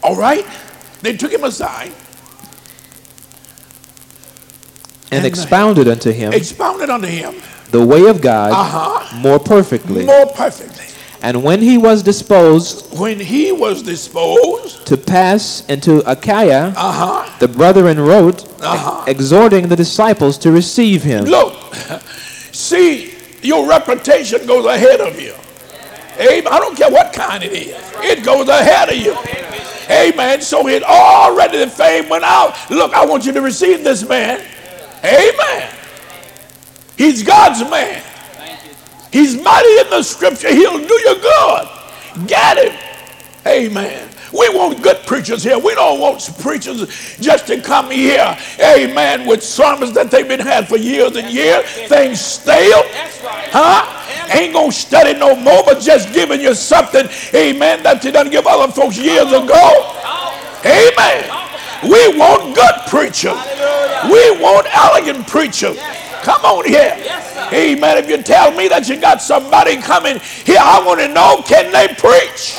[0.02, 0.46] All right?
[1.02, 1.92] They took him aside,
[5.12, 5.26] And Amen.
[5.26, 7.34] expounded unto him expounded unto him
[7.70, 9.16] the way of God Uh-huh.
[9.18, 10.04] more perfectly.
[10.04, 10.86] more perfectly.
[11.22, 17.38] And when he was disposed When he was disposed, to pass into Achaia, uh-huh.
[17.38, 19.04] the brethren wrote, Uh-huh.
[19.06, 21.24] exhorting the disciples to receive him.
[21.26, 21.54] Look,
[22.52, 25.34] see, your reputation goes ahead of you.
[26.18, 26.48] Amen.
[26.52, 29.16] I don't care what kind it is, it goes ahead of you.
[29.90, 30.40] Amen.
[30.40, 32.54] So it already the fame went out.
[32.70, 34.40] Look, I want you to receive this man.
[35.04, 35.68] Amen.
[37.00, 38.02] He's God's man.
[39.10, 40.52] He's mighty in the scripture.
[40.52, 41.68] He'll do you good.
[42.26, 42.78] Get him.
[43.46, 44.06] Amen.
[44.34, 45.58] We want good preachers here.
[45.58, 50.68] We don't want preachers just to come here, amen, with sermons that they've been had
[50.68, 51.64] for years and years.
[51.88, 52.82] Things stale.
[53.50, 54.38] Huh?
[54.38, 58.46] Ain't gonna study no more, but just giving you something, amen, that you done give
[58.46, 59.96] other folks years ago.
[60.66, 61.30] Amen.
[61.82, 63.40] We want good preachers.
[64.04, 65.78] We want elegant preachers.
[66.22, 66.96] Come on here.
[67.52, 67.98] Amen.
[67.98, 71.72] If you tell me that you got somebody coming here, I want to know can
[71.72, 72.54] they preach?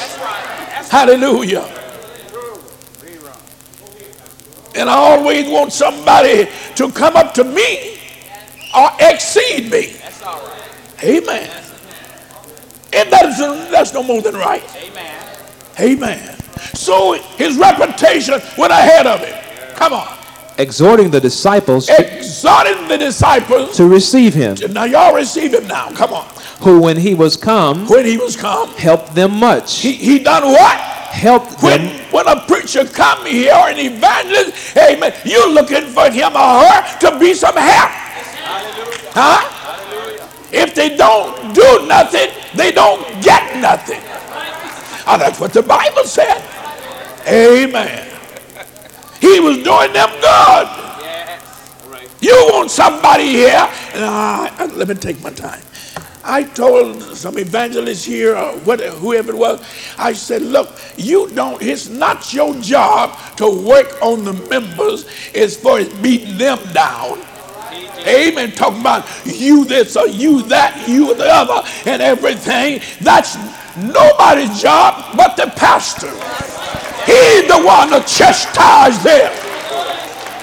[0.89, 1.77] Hallelujah.
[4.75, 7.99] And I always want somebody to come up to me
[8.75, 9.93] or exceed me.
[10.01, 11.03] That's all right.
[11.03, 11.63] Amen.
[12.93, 13.37] And that's,
[13.69, 14.63] that's no more than right.
[14.75, 15.37] Amen.
[15.79, 16.37] Amen.
[16.73, 19.75] So his reputation went ahead of him.
[19.75, 20.20] Come on.
[20.61, 23.75] Exhorting the disciples Exhorting the disciples.
[23.77, 25.89] to receive him, Now y'all receive him now.
[25.91, 26.25] Come on.
[26.61, 29.79] who when he was come, When he was come, helped them much.
[29.81, 30.77] he, he done what?
[30.77, 36.09] Helped When them when a preacher come here or an evangelist, amen, you're looking for
[36.09, 37.91] him or her to be some help.
[39.13, 39.57] Huh?
[40.53, 43.99] If they don't do nothing, they don't get nothing.
[45.07, 46.43] Oh, that's what the Bible said.
[47.27, 48.10] Amen.
[49.21, 50.67] He was doing them good.
[52.19, 53.67] You want somebody here?
[53.95, 55.61] Uh, let me take my time.
[56.23, 59.63] I told some evangelists here, or whatever, whoever it was,
[59.97, 65.57] I said, look, you don't, it's not your job to work on the members as
[65.57, 67.19] far as beating them down.
[68.07, 68.51] Amen.
[68.51, 72.81] Talking about you this or you that, you the other, and everything.
[73.01, 73.35] That's
[73.77, 76.11] nobody's job but the pastor.
[77.05, 79.31] He's the one to chastise them.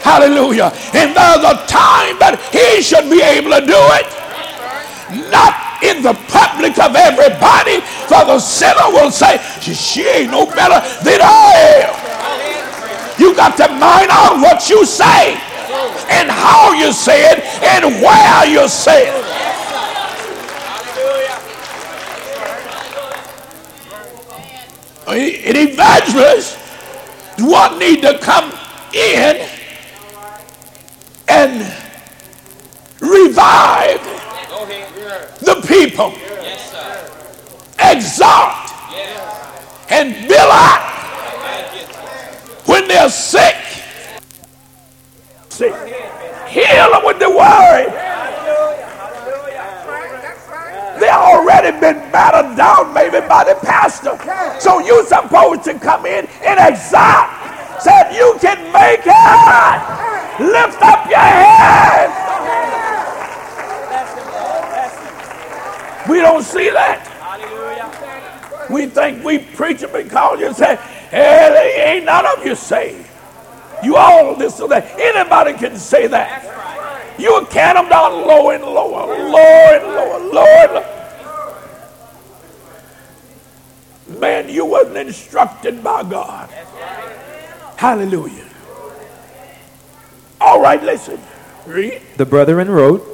[0.02, 0.72] Hallelujah.
[0.94, 4.06] And there's a time that he should be able to do it.
[5.30, 7.80] Not in the public of everybody,
[8.10, 11.94] for the sinner will say, she, ain't no better than I am.
[13.18, 15.38] You got to mind out what you say
[16.10, 19.47] and how you say it and where you say it.
[25.08, 26.56] An evangelist
[27.38, 28.52] one need to come
[28.92, 29.48] in
[31.28, 31.60] and
[33.00, 34.02] revive
[35.40, 36.12] the people,
[37.78, 38.54] exhort
[39.90, 40.82] and build up
[42.66, 43.56] when they're sick.
[45.48, 45.72] Sick.
[46.48, 47.94] Heal them with the word.
[50.98, 54.18] They already been battered down maybe by the pastor.
[54.60, 57.30] So you supposed to come in and exhort.
[57.80, 59.78] Said you can make it.
[60.40, 62.10] Lift up your head.
[66.08, 67.14] We don't see that.
[68.70, 70.76] We think we preach it because you and say,
[71.10, 73.06] hey, ain't none of you saved.
[73.82, 74.98] You all this or that.
[74.98, 76.44] Anybody can say that.
[77.18, 80.94] You can them down lower and lower, lower and lower, lower and lower.
[84.20, 86.48] Man, you wasn't instructed by God.
[87.76, 88.44] Hallelujah.
[90.40, 91.20] All right, listen.
[91.66, 92.00] Read.
[92.16, 93.04] The brethren wrote,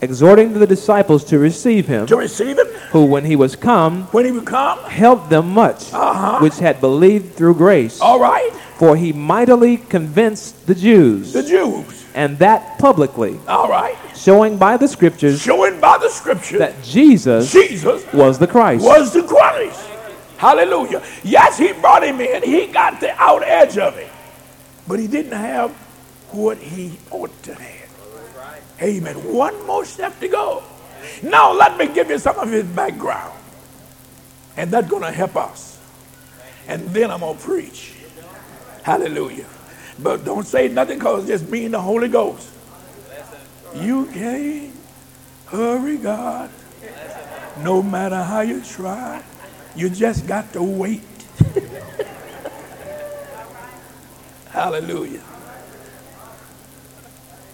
[0.00, 4.24] exhorting the disciples to receive him, To receive him who, when he was come, when
[4.24, 4.78] he would come.
[4.84, 6.40] helped them much, Uh-huh.
[6.40, 8.00] which had believed through grace.
[8.00, 8.50] All right.
[8.78, 12.01] For he mightily convinced the Jews, The Jews.
[12.14, 13.96] And that publicly, All right.
[14.14, 18.84] showing by the scriptures Showing by the scriptures that Jesus Jesus was the Christ.
[18.84, 19.80] was the Christ.
[20.36, 21.02] Hallelujah.
[21.22, 22.42] Yes, he brought him in.
[22.42, 24.10] He got the out edge of it.
[24.88, 25.70] But he didn't have
[26.32, 27.88] what he ought to have.
[28.82, 29.14] Amen.
[29.32, 30.64] One more step to go.
[31.22, 33.32] Now, let me give you some of his background.
[34.56, 35.78] And that's going to help us.
[36.66, 37.92] And then I'm going to preach.
[38.82, 39.46] Hallelujah.
[39.98, 42.48] But don't say nothing because it's just me and the Holy Ghost.
[43.74, 44.74] You can't
[45.46, 46.50] hurry God
[47.60, 49.22] no matter how you try.
[49.76, 51.02] You just got to wait.
[54.50, 55.22] Hallelujah.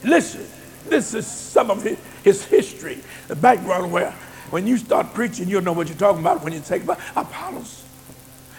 [0.03, 0.47] Listen,
[0.89, 4.13] this is some of his, his history, the background where
[4.51, 7.85] when you start preaching, you'll know what you're talking about when you take about Apollos.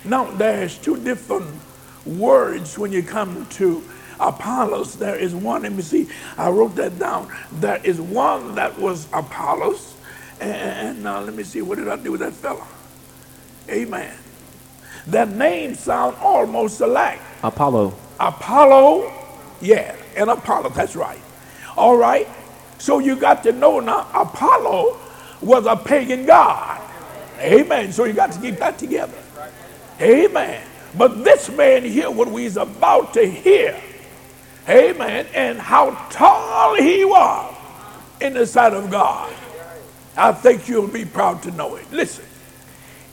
[0.05, 1.53] Now, there's two different
[2.17, 3.83] words when you come to
[4.19, 4.95] Apollos.
[4.95, 7.31] There is one, let me see, I wrote that down.
[7.53, 9.95] There is one that was Apollos,
[10.39, 12.65] and now let me see, what did I do with that fella?
[13.69, 14.15] Amen.
[15.07, 17.19] Their names sound almost alike.
[17.43, 17.95] Apollo.
[18.19, 19.13] Apollo,
[19.61, 21.21] yeah, and Apollo, that's right.
[21.77, 22.27] All right,
[22.79, 24.99] so you got to know now, Apollo
[25.41, 26.81] was a pagan god.
[27.39, 27.91] Amen.
[27.91, 29.17] So you got to keep that together.
[30.01, 30.61] Amen.
[30.99, 33.79] But this man here, what we's about to hear,
[34.67, 37.55] amen, and how tall he was
[38.19, 39.33] in the sight of God,
[40.17, 41.85] I think you'll be proud to know it.
[41.93, 42.25] Listen,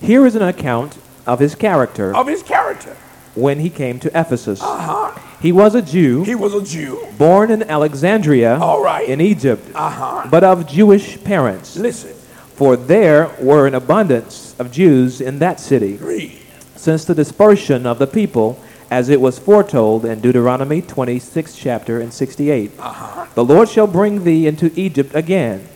[0.01, 2.97] Here is an account of his character of his character.
[3.37, 4.61] when he came to Ephesus.
[4.61, 5.13] Uh-huh.
[5.41, 7.07] He was a Jew, He was a Jew.
[7.17, 9.09] born in Alexandria All right.
[9.09, 10.27] in Egypt, Uh-huh.
[10.29, 11.77] but of Jewish parents.
[11.77, 12.15] Listen,
[12.57, 16.41] For there were an abundance of Jews in that city, read.
[16.77, 18.59] Since the dispersion of the people,
[18.91, 22.71] as it was foretold in Deuteronomy 26 chapter and 68.
[22.79, 23.27] Uh-huh.
[23.35, 25.67] The Lord shall bring thee into Egypt again.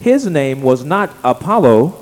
[0.00, 1.96] His name was not Apollo,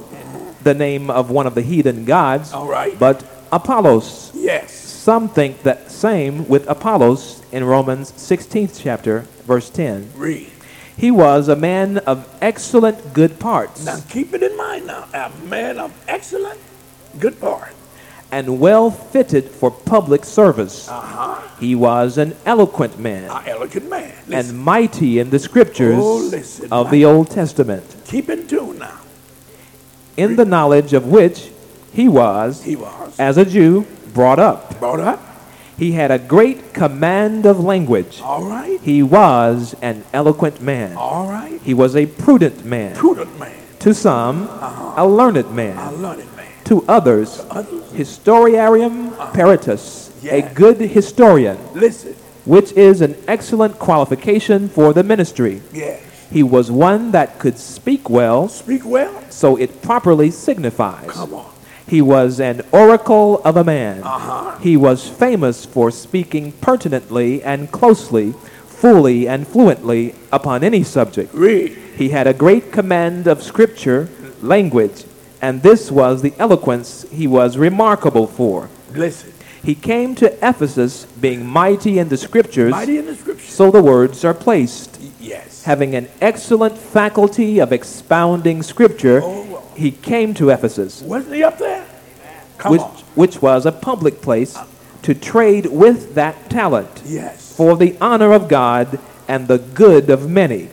[0.62, 2.99] the name of one of the heathen gods, All right.
[2.99, 4.33] but Apollos.
[4.35, 4.72] Yes.
[4.72, 10.11] Some think that same with Apelles in Romans 16th chapter, verse 10.
[10.16, 10.51] Read.
[10.97, 15.07] He was a man of excellent good parts, Now keep it in mind now.
[15.12, 16.59] A man of excellent
[17.18, 17.72] good part.
[18.35, 20.89] And well fitted for public service.
[20.89, 21.41] Uh-huh.
[21.61, 24.12] He was an eloquent man An elegant man.
[24.32, 28.99] and mighty in the scriptures Oh, listen, of the Old Testament, keep in tune now.
[30.16, 31.51] in the knowledge of which
[31.93, 34.78] he was, He was as a Jew, brought up.
[34.80, 35.20] brought up.
[35.78, 38.20] He had a great command of language.
[38.22, 38.80] All right.
[38.80, 40.97] He was an eloquent man.
[40.97, 41.61] All right.
[41.62, 42.95] He was a prudent man.
[42.97, 43.57] Prudent man.
[43.80, 44.47] To some,
[44.97, 45.76] a learned man.
[45.76, 46.34] A learned man.
[46.65, 47.39] To others,
[47.93, 52.15] historiarum peritus, a good historian, Listen.
[52.47, 55.61] which is an excellent qualification for the ministry.
[55.73, 56.03] Yes.
[56.31, 59.12] He was one that could speak well, Speak well.
[59.31, 61.11] so it properly signifies.
[61.11, 61.51] Come on.
[61.87, 64.03] He was an oracle of a man.
[64.03, 64.59] Uh-huh.
[64.59, 68.33] He was famous for speaking pertinently and closely,
[68.65, 71.35] fully and fluently upon any subject.
[71.35, 71.77] Read.
[71.97, 74.09] He had a great command of scripture,
[74.41, 75.05] language,
[75.45, 78.71] and this was the eloquence he was remarkable for.
[78.95, 79.31] Listen.
[79.63, 83.53] He came to Ephesus being mighty in the scriptures, Mighty in the scriptures.
[83.53, 84.99] so the words are placed.
[85.21, 85.63] Yes.
[85.65, 89.63] Having an excellent faculty of expounding scripture, Oh.
[89.77, 91.85] he came to Ephesus, Wasn't he up there?
[92.57, 92.91] Come which, on.
[93.15, 94.57] which was a public place,
[95.03, 97.53] to trade with that talent Yes.
[97.55, 100.69] for the honor of God and the good of many.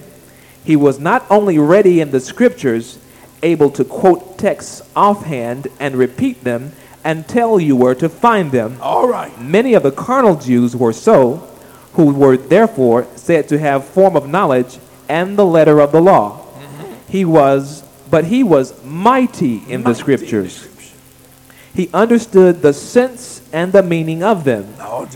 [0.64, 2.98] He was not only ready in the scriptures,
[3.44, 6.72] able to quote texts offhand and repeat them
[7.04, 8.78] and tell you where to find them.
[8.82, 9.40] All right.
[9.42, 11.48] Many of the carnal Jews were so,
[11.94, 14.78] who were therefore said to have form of knowledge
[15.10, 16.46] and the letter of the law.
[17.10, 20.68] He was, but he was mighty in the Mighty scriptures.
[21.74, 24.76] He understood the sense and the meaning of them.
[24.78, 25.10] Lord.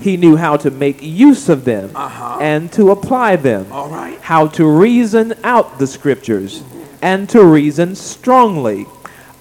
[0.00, 2.38] He knew how to make use of them Uh-huh.
[2.40, 4.18] and to apply them, All right.
[4.20, 6.62] how to reason out the scriptures
[7.02, 8.86] and to reason strongly.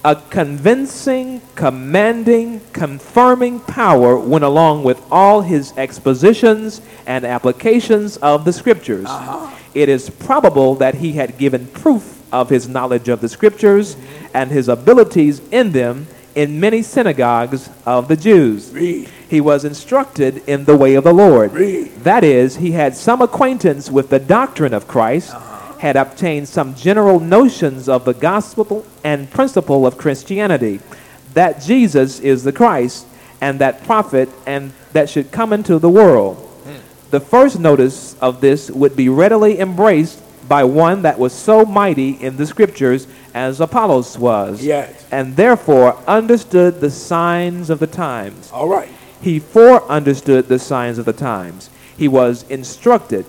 [0.05, 8.53] A convincing, commanding, confirming power went along with all his expositions and applications of the
[8.53, 9.08] scriptures.
[9.08, 9.53] Uh-huh.
[9.74, 13.97] It is probable that he had given proof of his knowledge of the scriptures
[14.34, 18.72] and his abilities in them in many synagogues of the Jews.
[18.72, 19.10] Read.
[19.28, 21.51] He was instructed in the way of the Lord.
[21.51, 21.88] Read.
[22.03, 25.34] That is, he had some acquaintance with the doctrine of Christ,
[25.80, 30.80] had obtained some general notions of the gospel and principle of Christianity,
[31.34, 33.05] that Jesus is the Christ,
[33.41, 36.38] and that prophet, and that should come into the world.
[36.38, 36.75] Hmm.
[37.11, 42.11] The first notice of this would be readily embraced by one that was so mighty
[42.11, 45.05] in the scriptures as Apollos was, Yes.
[45.11, 48.49] and therefore understood the signs of the times.
[48.53, 48.89] All right.
[49.21, 51.69] He fore understood the signs of the times.
[51.97, 53.25] He was instructed.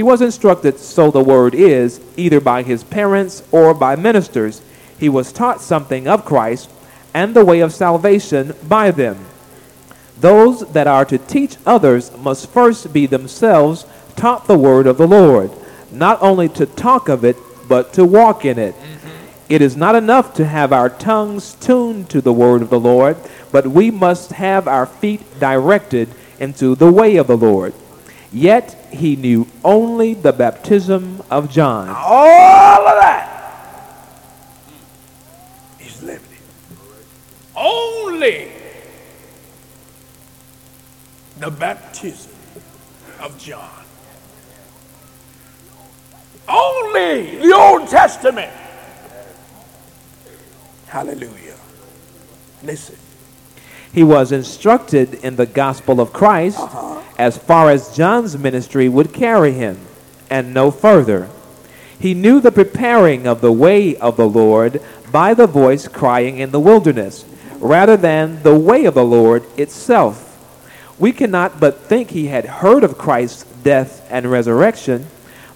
[0.00, 4.62] He was instructed, so the word is, either by his parents or by ministers.
[4.98, 6.70] He was taught something of Christ
[7.12, 9.26] and the way of salvation by them.
[10.18, 13.84] Those that are to teach others must first be themselves
[14.16, 15.50] taught the word of the Lord,
[15.92, 17.36] not only to talk of it,
[17.68, 18.74] but to walk in it.
[18.74, 19.52] Mm-hmm.
[19.52, 23.18] It is not enough to have our tongues tuned to the word of the Lord,
[23.52, 27.74] but we must have our feet directed into the way of the Lord.
[28.32, 31.88] Yet he knew only the baptism of John.
[31.88, 33.26] All of that.
[35.78, 36.26] He's limited.
[37.56, 38.52] Only
[41.38, 42.32] the baptism
[43.20, 43.68] of John.
[46.48, 48.52] Only the Old Testament.
[50.86, 51.56] Hallelujah.
[52.62, 52.99] Listen.
[53.92, 57.00] He was instructed in the gospel of Christ uh-huh.
[57.18, 59.78] as far as John's ministry would carry him,
[60.28, 61.28] and no further.
[61.98, 64.80] He knew the preparing of the way of the Lord
[65.10, 67.24] by the voice crying in the wilderness,
[67.58, 70.26] rather than the way of the Lord itself.
[70.98, 75.06] We cannot but think he had heard of Christ's death and resurrection,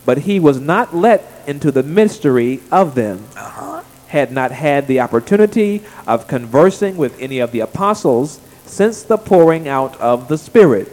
[0.04, 3.82] but he was not let into the mystery of them uh-huh.
[4.14, 9.66] Had not had the opportunity of conversing with any of the apostles since the pouring
[9.66, 10.86] out of the Spirit,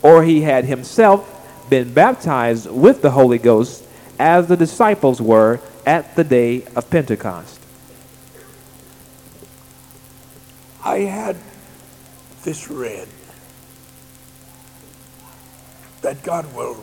[0.00, 3.84] or he had himself been baptized with the Holy Ghost
[4.18, 7.60] as the disciples were at the day of Pentecost.
[10.82, 11.36] I had
[12.42, 13.06] this read
[16.00, 16.82] that God will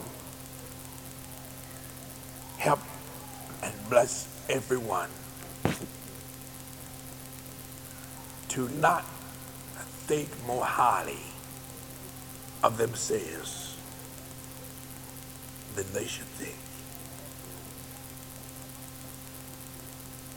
[2.60, 2.80] help
[3.64, 5.10] and bless everyone
[8.50, 9.06] to not
[10.06, 11.24] think more highly
[12.64, 13.76] of themselves
[15.76, 16.56] than they should think.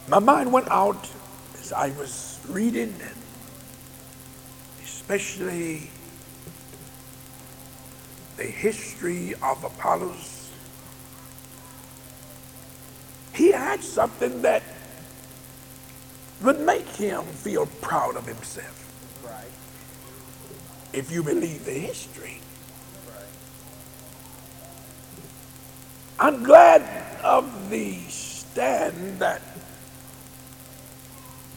[0.09, 1.11] My mind went out
[1.61, 2.95] as I was reading
[5.09, 5.89] especially
[8.37, 10.51] the history of Apollos,
[13.33, 14.65] he had something that
[16.43, 18.83] would make him feel proud of himself.
[20.93, 22.41] If you believe the history.
[26.19, 26.83] I'm glad
[27.23, 29.43] of the stand that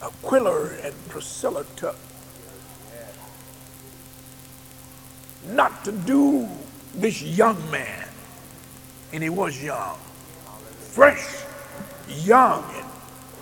[0.02, 1.96] Aquila and Priscilla took.
[5.48, 6.48] Not to do
[6.94, 8.08] this young man,
[9.14, 9.98] and he was young,
[10.78, 11.26] fresh,
[12.08, 12.89] young, and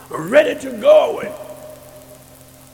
[0.09, 1.19] ready to go.
[1.19, 1.33] And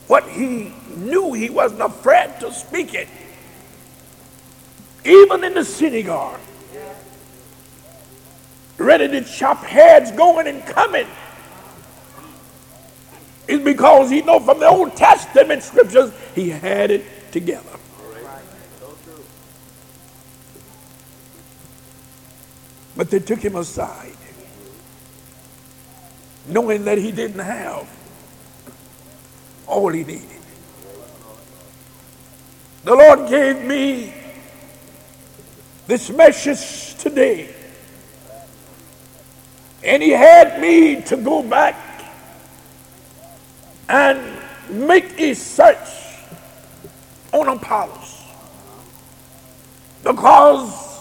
[0.06, 3.08] what he knew, he wasn't afraid to speak it,
[5.04, 6.40] even in the synagogue,
[8.78, 11.06] ready to chop heads going and coming.
[13.46, 17.68] Is because he know from the Old Testament scriptures he had it together.
[22.96, 24.13] But they took him aside,
[26.46, 27.88] knowing that he didn't have
[29.66, 30.28] all he needed.
[32.84, 34.12] The Lord gave me
[35.86, 37.54] this message today,
[39.82, 41.76] and he had me to go back
[43.88, 44.20] and
[44.68, 45.88] make a search
[47.32, 48.22] on Apollos
[50.02, 51.00] because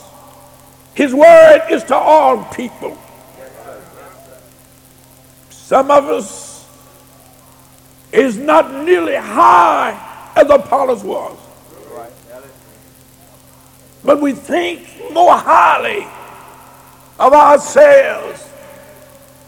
[0.96, 2.98] his word is to all people.
[5.74, 6.70] Some of us
[8.12, 11.36] is not nearly high as Apollos was.
[14.04, 16.06] But we think more highly
[17.18, 18.48] of ourselves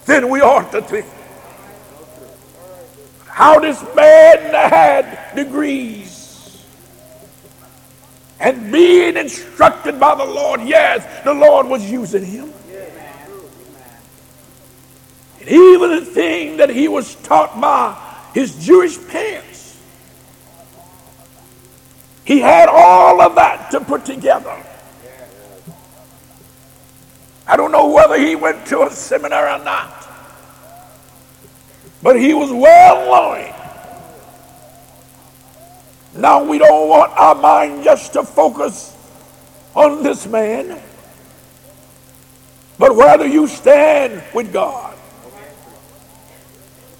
[0.07, 1.05] than we ought to think.
[3.27, 6.65] How this man had degrees
[8.39, 10.61] and being instructed by the Lord.
[10.63, 12.51] Yes, the Lord was using him.
[15.45, 17.95] And even the thing that he was taught by
[18.33, 19.79] his Jewish parents,
[22.23, 24.55] he had all of that to put together.
[27.47, 30.07] I don't know whether he went to a seminary or not,
[32.01, 33.55] but he was well learned
[36.15, 38.95] now we don't want our mind just to focus
[39.75, 40.81] on this man,
[42.79, 44.94] but whether you stand with God.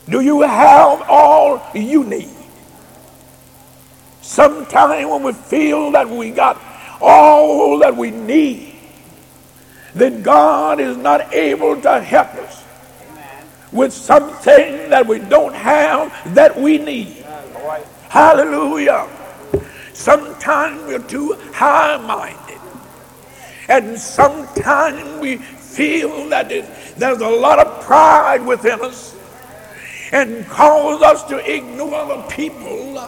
[0.10, 2.30] Do you have all you need?
[4.22, 6.62] Sometimes when we feel that we got
[7.02, 8.76] all that we need,
[9.94, 12.64] then God is not able to help us
[13.72, 17.26] with something that we don't have that we need.
[18.10, 19.08] Hallelujah.
[19.94, 22.60] Sometimes we're too high minded.
[23.70, 26.50] And sometimes we feel that
[26.98, 29.15] there's a lot of pride within us
[30.12, 33.00] and cause us to ignore other people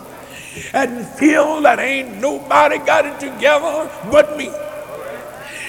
[0.74, 4.50] and feel that ain't nobody got it together but me.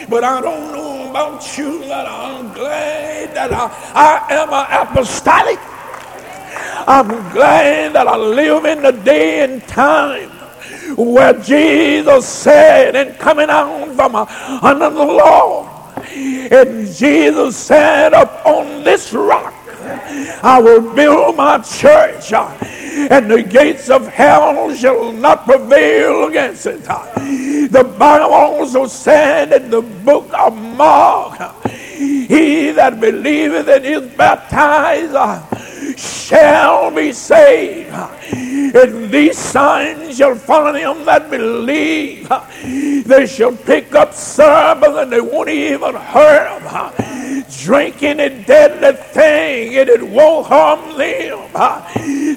[0.08, 5.58] But I don't know about you that I'm glad that I, I am an apostolic
[6.86, 10.30] I'm glad that I live in the day and time
[10.96, 15.68] where Jesus said, and coming out from under the law,
[16.06, 19.54] and Jesus said, Upon this rock
[20.42, 22.56] I will build my church, uh,
[23.10, 26.84] and the gates of hell shall not prevail against it.
[26.88, 27.04] Uh,
[27.68, 34.02] the Bible also said in the book of Mark, uh, He that believeth and is
[34.14, 35.14] baptized
[35.98, 37.90] shall be saved.
[38.30, 42.28] And these signs shall follow them that believe.
[43.04, 46.92] They shall pick up serpents and they won't even hurt them.
[47.62, 51.48] Drinking a deadly thing and it won't harm them.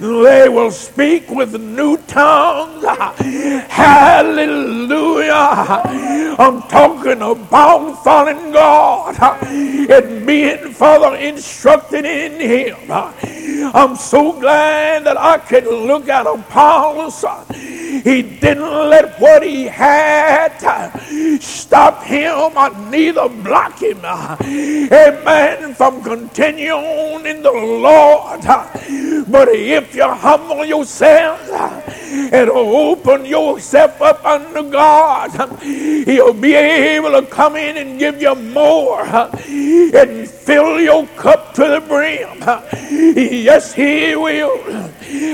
[0.01, 2.83] They will speak with new tongues.
[3.69, 5.33] Hallelujah.
[6.39, 9.15] I'm talking about following God
[9.51, 12.77] and being further instructed in Him.
[13.73, 17.23] I'm so glad that I can look at Apollos.
[18.03, 20.57] He didn't let what he had
[21.39, 23.99] stop him or neither block him.
[24.03, 25.73] Amen.
[25.75, 28.41] From continuing in the Lord.
[29.29, 35.31] But if you humble yourself and open yourself up unto God,
[35.61, 41.61] He'll be able to come in and give you more and fill your cup to
[41.61, 42.41] the brim.
[42.91, 44.51] Yes, He will.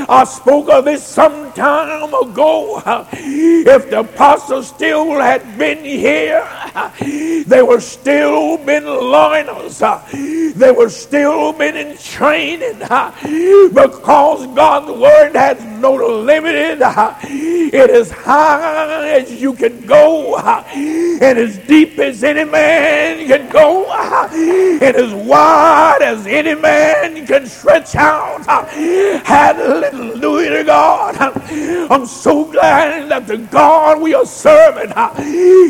[0.09, 2.83] I spoke of this some time ago.
[3.11, 6.47] If the apostles still had been here,
[7.47, 9.79] they were still been learners.
[10.13, 16.55] They were still been in training because God's word has no limit.
[16.55, 23.91] It is high as you can go and as deep as any man can go
[23.91, 28.45] and as wide as any man can stretch out.
[29.25, 31.15] Hallelujah to God.
[31.91, 34.93] I'm so glad that the God we are serving,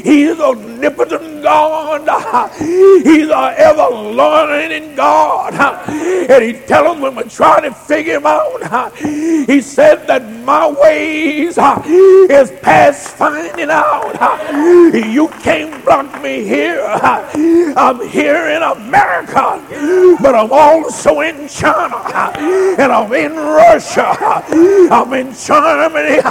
[0.03, 2.51] He's omnipotent God.
[2.57, 5.53] He's our ever learning God.
[5.89, 10.67] And He tells us when we're trying to figure Him out, He said that my
[10.69, 14.15] ways is past finding out.
[14.93, 16.81] You can't block me here.
[16.83, 19.63] I'm here in America,
[20.21, 24.15] but I'm also in China, and I'm in Russia,
[24.91, 26.21] I'm in Germany,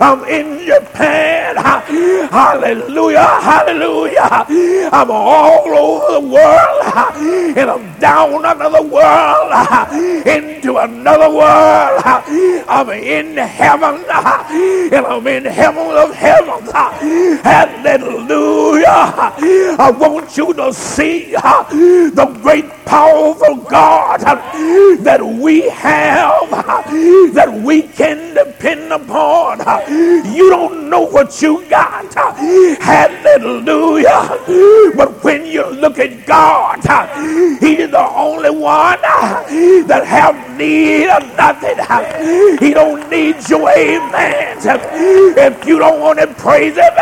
[0.00, 1.56] I'm in Japan.
[1.56, 4.46] Hallelujah, hallelujah.
[4.92, 9.52] I'm all over the world, and I'm down another world
[10.26, 12.02] into another world.
[12.68, 16.70] I'm in heaven, and I'm in heaven of heavens.
[17.42, 18.86] Hallelujah.
[18.86, 24.22] I want you to see the great powerful God
[25.02, 29.58] that we have, that we can depend upon.
[30.32, 32.12] You don't know what you got.
[32.80, 34.38] Hallelujah.
[34.96, 36.80] But when you look at God,
[37.60, 41.78] He's the only one that have need of nothing.
[42.58, 44.58] He don't need your amen.
[44.64, 46.92] If you don't want to praise him,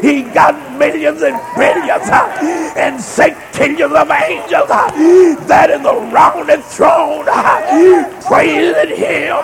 [0.00, 2.08] he got millions and billions
[2.76, 4.68] and sextillions of angels
[5.48, 7.26] that is around the throne
[8.26, 9.36] praising him.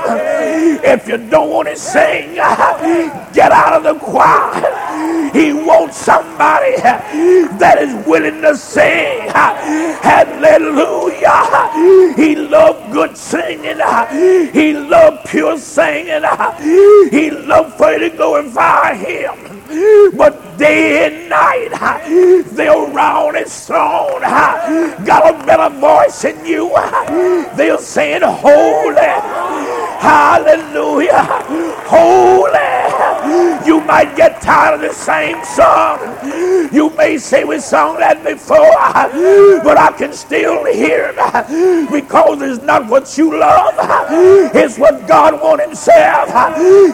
[0.84, 5.30] If you don't want to sing, get out of the choir.
[5.32, 9.30] He wants somebody that is willing to sing.
[10.02, 11.40] Hallelujah.
[12.16, 13.80] He loved good singing.
[14.52, 16.22] He loved pure singing.
[17.10, 19.51] He loved for you to glorify him.
[19.72, 21.70] But day and night,
[22.52, 24.20] they're around his throne.
[24.20, 26.68] Got a better voice than you.
[27.56, 28.94] They're saying, Holy.
[29.98, 31.24] Hallelujah.
[31.86, 33.11] Holy.
[33.66, 35.98] You might get tired of the same song.
[36.72, 38.58] You may say we sung that before,
[39.62, 43.74] but I can still hear it because it's not what you love.
[44.54, 46.28] It's what God wants himself.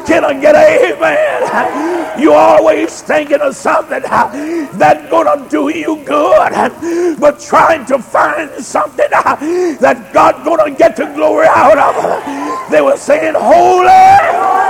[0.07, 2.21] Can I get an amen?
[2.21, 9.09] You always thinking of something that's gonna do you good, but trying to find something
[9.11, 12.71] that God gonna get the glory out of.
[12.71, 14.68] They were saying, Holy.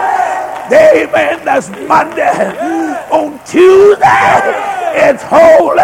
[0.71, 1.45] Amen.
[1.45, 2.59] That's Monday.
[3.11, 4.41] On Tuesday,
[4.95, 5.83] it's holy.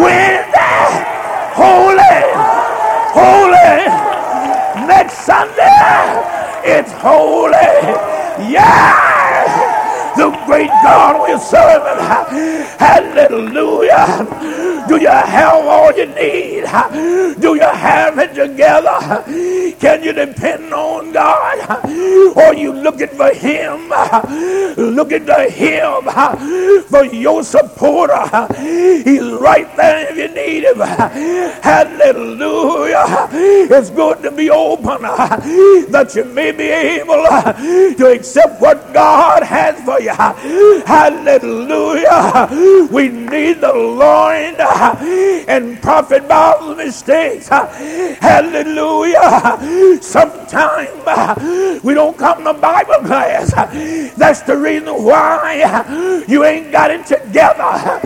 [0.00, 1.04] Wednesday,
[1.52, 2.20] holy.
[3.12, 4.86] Holy.
[4.86, 5.68] Next Sunday,
[6.64, 7.52] it's holy.
[8.50, 9.73] Yeah
[10.16, 11.98] the great God we're serving.
[12.78, 14.26] Hallelujah.
[14.88, 16.64] Do you have all you need?
[17.40, 19.24] Do you have it together?
[19.80, 21.84] Can you depend on God?
[22.36, 23.88] Or you looking for Him?
[24.76, 26.04] Looking to Him
[26.84, 28.46] for your supporter.
[28.56, 30.80] He's right there if you need Him.
[31.62, 33.28] Hallelujah.
[33.32, 37.24] It's good to be open that you may be able
[37.96, 40.03] to accept what God has for you.
[40.86, 42.48] Hallelujah.
[42.90, 44.36] We need the Lord
[45.48, 47.48] and profit by all mistakes.
[47.48, 49.58] Hallelujah.
[50.02, 50.90] Sometimes
[51.82, 53.52] we don't come to Bible class.
[54.16, 58.00] That's the reason why you ain't got it together.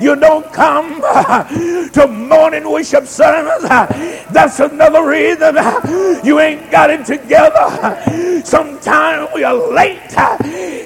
[0.00, 3.62] You don't come to morning worship service.
[4.30, 5.56] That's another reason
[6.24, 8.33] you ain't got it together.
[8.44, 10.36] Sometimes we are late uh,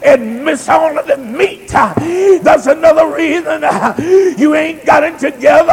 [0.04, 3.94] and miss all of the meat uh, that That's another reason uh,
[4.38, 5.72] you ain't got it together.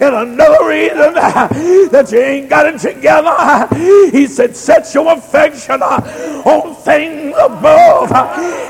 [0.00, 3.68] And another reason that you ain't got it together.
[4.10, 8.12] He said, Set your affection on things above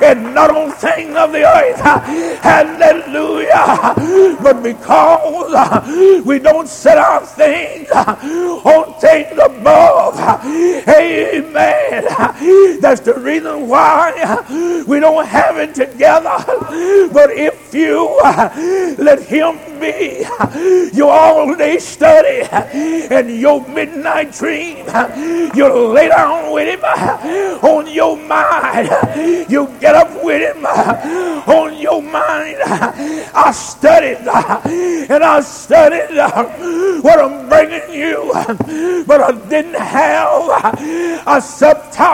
[0.03, 1.81] and not on things of the earth.
[2.41, 3.95] Hallelujah.
[4.43, 10.19] But because we don't set our things on things above,
[10.89, 12.05] amen.
[12.81, 14.13] That's the reason why
[14.87, 16.37] we don't have it together.
[17.13, 18.19] But if you
[18.99, 20.27] let Him be
[20.97, 22.43] your all day study
[23.11, 24.85] and your midnight dream,
[25.55, 26.85] you'll lay down with Him
[27.65, 28.91] on your mind,
[29.51, 32.59] you get up with Him on your mind.
[32.61, 34.19] I studied
[35.09, 36.17] and I studied
[37.03, 38.31] what I'm bringing you,
[39.07, 41.41] but I didn't have a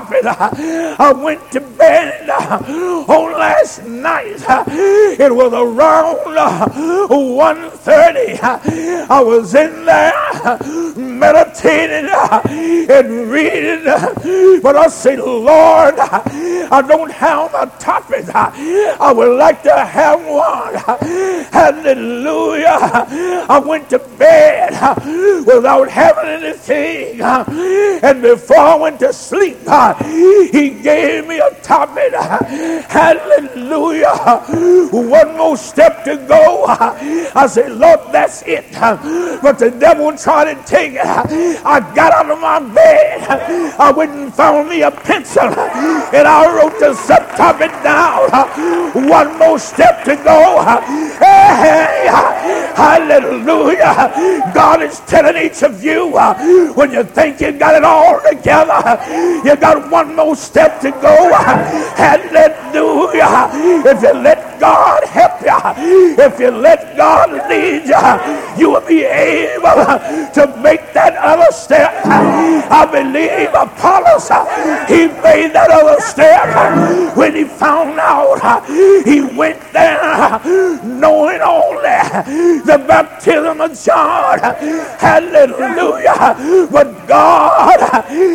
[0.01, 0.97] subtopic.
[0.99, 2.63] I went to bed uh,
[3.09, 4.37] on last night.
[4.69, 8.41] It was around uh, 1.30.
[9.11, 10.59] I was in there
[10.97, 13.85] meditating uh, and reading,
[14.63, 18.27] but I said, Lord, I don't have a topic.
[18.35, 20.75] I would like to have one.
[21.53, 22.79] Hallelujah.
[23.49, 24.73] I went to bed
[25.47, 27.21] without having anything.
[27.21, 29.59] And before I went to sleep,
[30.53, 32.13] he gave me a topic.
[32.89, 34.17] Hallelujah.
[34.93, 36.65] One more step to go.
[36.67, 38.65] I said, Lord, that's it.
[39.43, 41.01] But the devil tried to take it.
[41.05, 43.23] I got out of my bed.
[43.79, 48.31] I went and found me a pencil and I wrote the subtopic down.
[49.09, 50.63] One more step to go.
[51.19, 54.53] Hey, hallelujah.
[54.55, 56.35] God is telling each of you uh,
[56.75, 58.99] when you think you've got it all together,
[59.45, 61.33] you've got one more step to go.
[61.97, 63.51] Hallelujah.
[63.85, 69.05] If you let God help you, if you let God lead you, you will be
[69.05, 69.85] able
[70.35, 71.93] to make that other step.
[72.05, 74.45] I believe Apollos, uh,
[74.87, 78.61] he made that other step when he found out uh,
[79.05, 80.41] he went there
[80.85, 81.96] knowing only
[82.65, 84.39] the baptism of John.
[84.99, 86.69] Hallelujah.
[86.71, 87.81] But God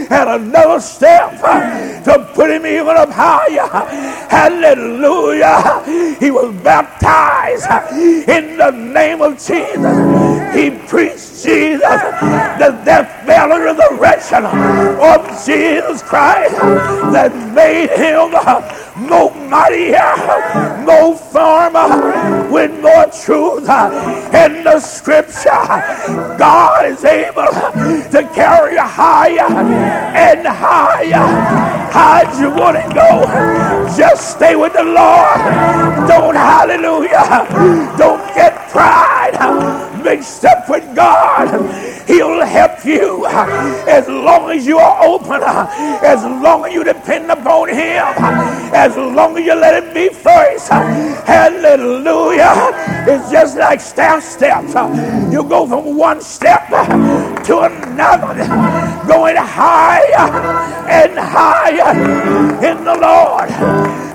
[0.09, 1.31] had another step
[2.05, 3.67] to put him even up higher.
[4.29, 6.15] Hallelujah.
[6.19, 7.67] He was baptized
[8.29, 9.97] in the name of Jesus.
[10.55, 12.01] He preached Jesus,
[12.59, 16.55] the death, burial, and resurrection of Jesus Christ
[17.11, 18.31] that made him
[19.07, 20.13] more mightier,
[20.85, 25.49] more firmer, with more truth in the scripture.
[26.37, 27.47] God is able
[28.11, 31.61] to carry you higher and higher.
[31.91, 33.25] How'd you want to go?
[33.97, 36.07] Just stay with the Lord.
[36.07, 37.45] Don't hallelujah.
[37.97, 41.47] Don't get pride mixed up with God.
[42.07, 47.69] He'll help you as long as you are open, as long as you depend upon
[47.69, 48.03] Him,
[48.73, 50.69] as long as you let Him be first.
[50.69, 52.53] Hallelujah.
[53.07, 54.73] It's just like stair steps.
[55.31, 56.69] You go from one step
[57.45, 58.35] to another,
[59.07, 60.29] going higher
[60.89, 61.91] and higher
[62.65, 63.49] in the Lord.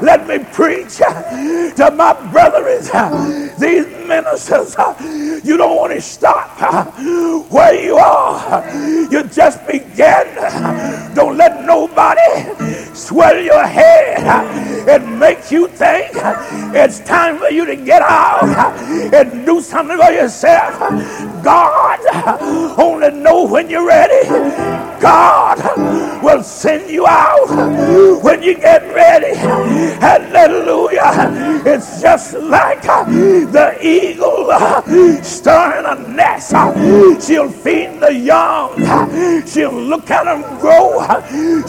[0.02, 2.90] Let me preach to my brothers,
[3.58, 4.76] these ministers.
[5.44, 6.58] You don't want to stop
[7.50, 8.64] where you are.
[9.10, 10.34] You just begin.
[11.14, 12.20] Don't let nobody
[12.94, 14.18] swell your head
[14.88, 16.10] and make you think
[16.74, 18.44] it's time for you to get out
[19.14, 20.78] and do something for yourself.
[21.42, 22.00] God
[22.78, 24.28] only know when you're ready.
[25.00, 29.34] God will send you out when you get ready.
[30.00, 31.62] Hallelujah.
[31.64, 34.82] It's just like uh, the eagle uh,
[35.22, 36.54] stirring a nest.
[36.54, 36.72] Uh,
[37.20, 38.76] she'll feed the young.
[39.46, 41.02] She'll look at them grow.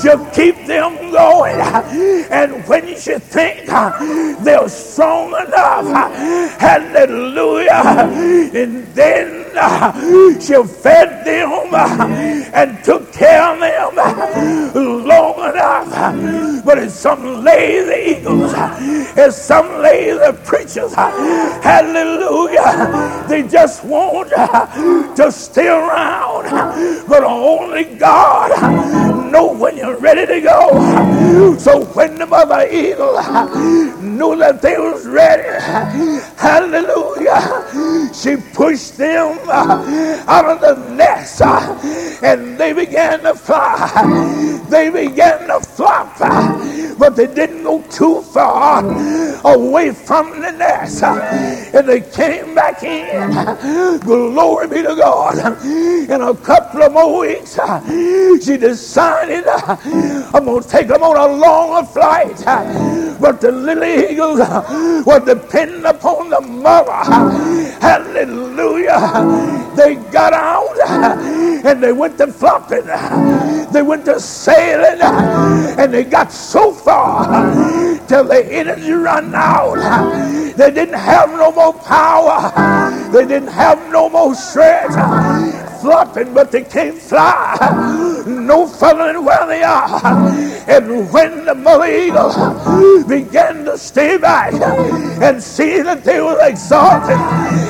[0.02, 1.60] She'll keep them going.
[2.32, 3.68] And when you think
[4.44, 5.86] they're strong enough,
[6.60, 7.72] hallelujah,
[8.54, 9.44] and then
[10.42, 16.66] she'll feed them and took care of them long enough.
[16.66, 18.54] But it's some lazy eagles,
[19.18, 23.26] it's some lazy preachers, hallelujah.
[23.28, 26.37] They just want to stay around,
[27.08, 28.52] but only God
[29.32, 31.58] know when you're ready to go.
[31.58, 33.14] So when the mother eagle
[34.02, 35.44] knew that they was ready,
[36.38, 41.42] hallelujah, she pushed them out of the nest
[42.24, 44.58] and they began to fly.
[44.70, 46.18] They began to flop.
[47.00, 48.84] But they didn't go too far
[49.46, 51.04] away from the nest.
[51.04, 54.00] And they came back in.
[54.00, 55.38] Glory be to God.
[55.64, 57.58] In a couple of more weeks,
[58.44, 62.44] she decided I'm going to take them on a longer flight.
[63.20, 64.40] But the little eagles
[65.06, 66.92] were depending upon the mother.
[67.80, 69.72] Hallelujah.
[69.76, 70.78] They got out
[71.66, 72.86] and they went to flopping.
[73.72, 77.26] They went to sailing and they got so far
[78.08, 79.78] till the energy ran out.
[80.58, 82.52] They didn't have no more power.
[83.12, 84.96] They didn't have no more strength.
[85.82, 87.56] Flopping, but they can't fly
[88.26, 89.88] no further than where they are.
[90.68, 94.54] And when the mother eagle began to stay back
[95.22, 97.18] and see that they were exhausted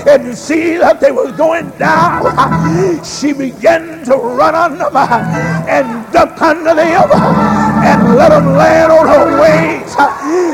[0.10, 6.42] and see that they were going down, she began to run under them and duck
[6.42, 9.96] under them and let them land on her wings.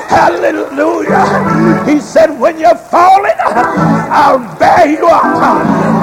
[0.07, 1.83] Hallelujah.
[1.89, 5.25] He said, when you're falling, I'll bear you up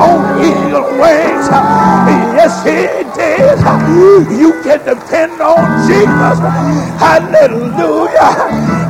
[0.03, 2.30] on eagle wings.
[2.41, 4.41] Yes, he did.
[4.41, 6.39] You can depend on Jesus.
[6.99, 8.33] Hallelujah.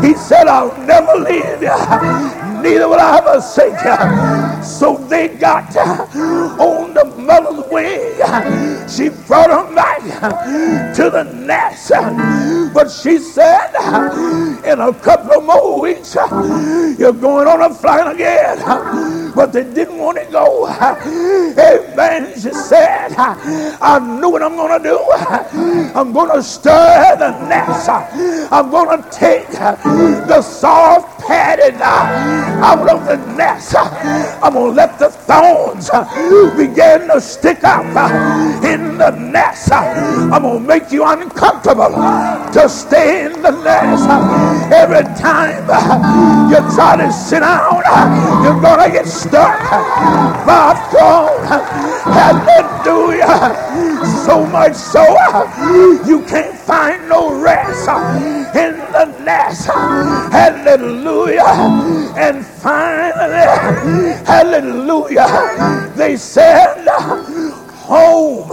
[0.01, 4.62] He said, I'll never leave you neither will I forsake you.
[4.62, 8.14] So they got on the mother's way.
[8.89, 10.01] She brought him back
[10.97, 11.93] to the nest.
[12.74, 13.74] But she said,
[14.64, 18.59] in a couple of more weeks, you're going on a flight again.
[19.35, 20.68] But they didn't want to go.
[20.68, 22.35] Amen.
[22.35, 23.10] She said,
[23.42, 24.98] I know what I'm going to do.
[25.94, 27.88] I'm going to stir the nest.
[27.88, 33.74] I'm going to take the soft padded out of the nest.
[33.76, 35.90] I'm going to let the thorns
[36.56, 37.84] begin to stick up
[38.64, 39.72] in the nest.
[39.72, 41.90] I'm going to make you uncomfortable
[42.52, 44.08] to stay in the nest.
[44.72, 45.62] Every time
[46.50, 47.82] you try to sit down,
[48.44, 49.60] you're going to get stuck
[50.50, 51.46] a thorn.
[52.12, 53.19] Hallelujah.
[54.26, 55.02] So much so
[56.06, 57.88] you can't find no rest
[58.56, 59.66] in the nest.
[60.32, 61.44] Hallelujah.
[62.16, 63.47] And finally,
[64.24, 66.86] hallelujah, they said,
[67.74, 68.51] home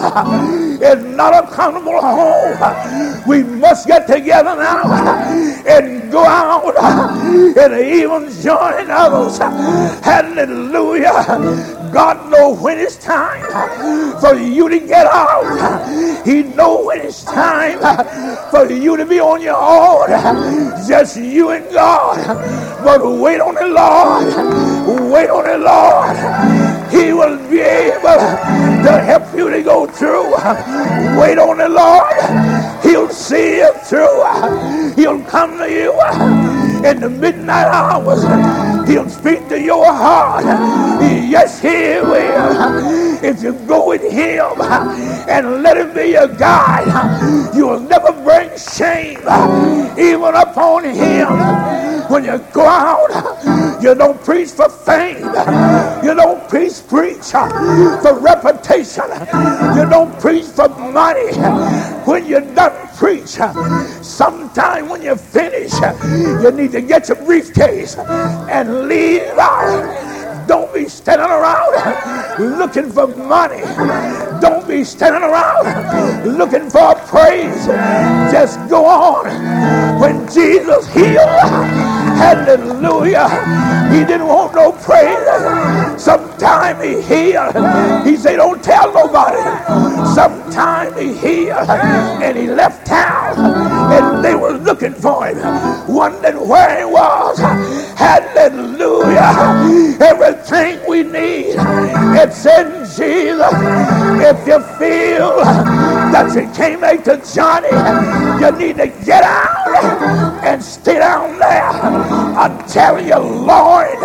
[0.82, 3.24] is not a comfortable home.
[3.28, 4.92] We must get together now
[5.68, 9.38] and go out and even join others.
[10.04, 11.77] Hallelujah.
[11.98, 13.42] God knows when it's time
[14.22, 16.24] for you to get out.
[16.24, 17.80] He knows when it's time
[18.52, 20.08] for you to be on your own.
[20.88, 22.24] Just you and God.
[22.84, 25.12] But wait on the Lord.
[25.12, 26.92] Wait on the Lord.
[26.92, 28.20] He will be able
[28.86, 30.34] to help you to go through.
[31.20, 32.84] Wait on the Lord.
[32.84, 34.94] He'll see you through.
[34.94, 35.94] He'll come to you
[36.88, 38.24] in the midnight hours.
[38.88, 40.46] He'll speak to your heart.
[41.04, 43.24] Yes, He will.
[43.24, 48.50] If you go with Him and let Him be your guide, you will never bring
[48.58, 49.20] shame
[50.00, 51.28] even upon Him.
[52.10, 55.18] When you go out, you don't preach for fame.
[56.04, 57.32] You don't preach, preach
[58.02, 59.04] for reputation.
[59.76, 61.34] You don't preach for money.
[62.06, 63.38] When you're done preach,
[64.02, 65.74] sometime when you finish,
[66.42, 69.24] you need to get your briefcase and leave.
[70.48, 73.62] Don't be standing around looking for money.
[74.40, 77.66] Don't be standing around looking for praise.
[78.32, 79.26] Just go on.
[80.00, 83.28] When Jesus healed, hallelujah,
[83.92, 86.02] he didn't want no praise.
[86.02, 87.56] Sometime he healed.
[88.06, 89.42] He said, don't tell nobody.
[90.14, 93.36] Sometime he healed and he left town
[93.92, 95.38] and they were looking for him,
[95.88, 97.38] wondering where he was.
[97.98, 99.98] Hallelujah.
[100.02, 101.56] Everything we need,
[102.20, 103.54] it's in Jesus.
[104.22, 105.38] If you feel
[106.14, 107.74] that you can't make the journey,
[108.42, 111.72] you need to get out and stay down there
[112.38, 114.00] until you Lord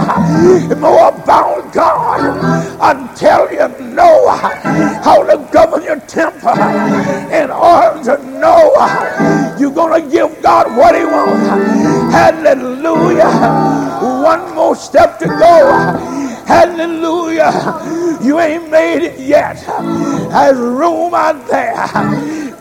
[0.79, 2.21] more about God
[2.81, 6.51] until you know how to govern your temper
[7.33, 8.75] in order to know
[9.59, 11.49] you're going to give God what he wants.
[12.13, 13.31] Hallelujah.
[14.23, 16.45] One more step to go.
[16.47, 17.53] Hallelujah.
[18.23, 19.57] You ain't made it yet.
[20.31, 21.87] There's room out there.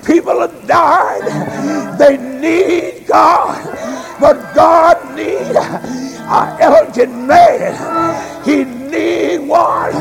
[0.05, 1.99] People have died.
[1.99, 4.00] They need God.
[4.21, 8.45] But God needs an elegant man.
[8.45, 9.91] He need one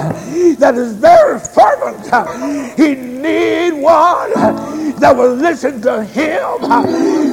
[0.58, 2.04] that is very fervent.
[2.76, 4.32] He need one
[5.00, 6.44] that will listen to him.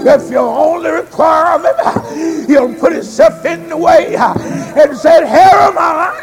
[0.07, 5.77] If you only require him, he'll put himself in the way and said, Here am
[5.77, 6.21] I.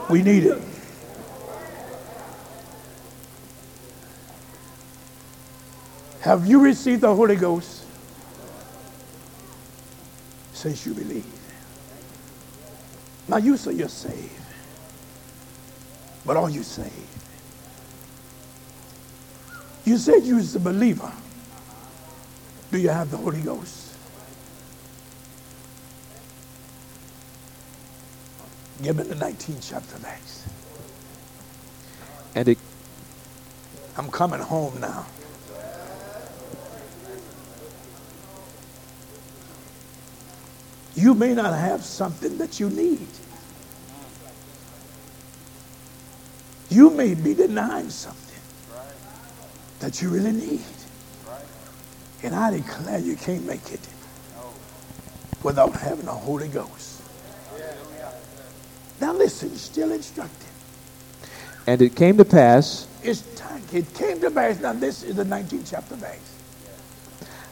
[0.10, 0.62] We need it.
[6.22, 7.84] Have you received the Holy Ghost
[10.54, 11.26] since you believe?
[13.28, 14.32] Now you say you're saved,
[16.26, 16.94] but are you saved?
[19.86, 21.12] You said you was a believer.
[22.72, 23.87] Do you have the Holy Ghost?
[28.82, 30.44] Give me the 19th chapter of Acts.
[32.36, 32.58] And it
[33.98, 35.08] I'm coming home now.
[40.96, 43.08] You may not have something that you need.
[46.70, 48.42] You may be denying something
[49.80, 50.62] that you really need.
[52.22, 53.88] And I declare you can't make it
[55.42, 57.02] without having the Holy Ghost.
[59.00, 60.48] Now listen, still instructed.
[61.68, 63.62] and it came to pass It's time.
[63.74, 64.60] It came to pass.
[64.60, 66.32] Now this is the 19th chapter of Acts.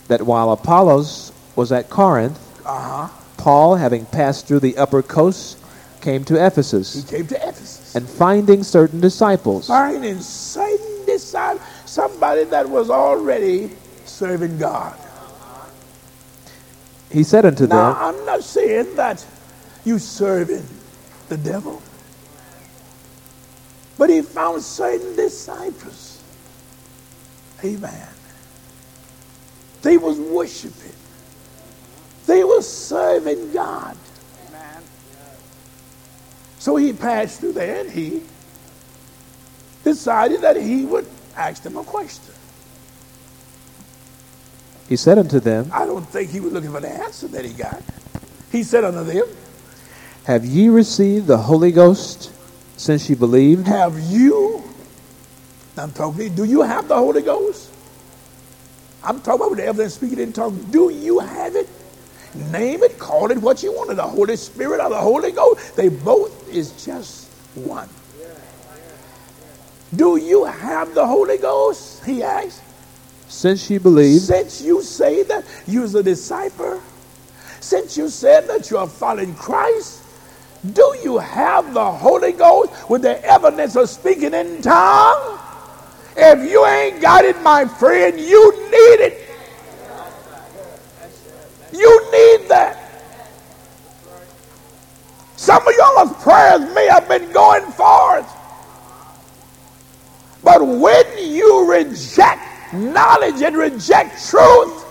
[0.07, 3.07] that while Apollos was at Corinth, Uh-huh.
[3.37, 5.57] Paul, having passed through the upper coast,
[6.01, 6.93] came to Ephesus.
[6.95, 7.95] He came to Ephesus.
[7.95, 13.69] and finding certain disciples, finding Satan decide somebody that was already
[14.05, 14.93] serving God.
[17.11, 19.23] he said unto Now, them, I'm not saying that
[19.85, 20.65] you serving
[21.29, 21.81] the devil,
[23.97, 26.21] but he found certain disciples.
[27.63, 28.07] Amen.
[29.81, 30.91] They was worshiping.
[32.25, 33.95] They were serving God.
[34.47, 34.83] Amen.
[36.59, 38.23] So he passed through there and he
[39.83, 42.33] decided that he would ask them a question.
[44.89, 47.53] he said unto them, I don't think he was looking for the answer that he
[47.53, 47.81] got.
[48.51, 49.25] He said unto them,
[50.25, 52.31] Have ye received the Holy Ghost
[52.77, 53.67] since ye believed?
[53.67, 54.63] Have you,
[55.77, 57.69] I'm talking to you, do you have the Holy Ghost?
[59.03, 60.65] I'm talking about the evidence speaking in tongues.
[60.65, 61.69] Do you have it?
[62.51, 63.95] Name it, call it what you want.
[63.95, 67.87] The Holy Spirit or the Holy Ghost, they both is just one.
[69.95, 72.03] Do you have the Holy Ghost?
[72.03, 72.63] He asked.
[73.27, 76.81] Since ye believed, Since you say that you're a disciple,
[77.59, 80.01] since you said that you are following Christ,
[80.73, 85.39] do you have the Holy Ghost with the evidence of speaking in tongues?
[86.17, 89.29] If you ain't got it, my friend, you need it.
[91.73, 92.79] You need that.
[95.35, 98.31] Some of y'all's prayers may have been going forth.
[100.41, 104.84] But when you reject knowledge and reject truth,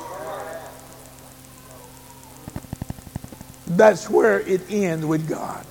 [3.76, 5.64] that's where it ends with God.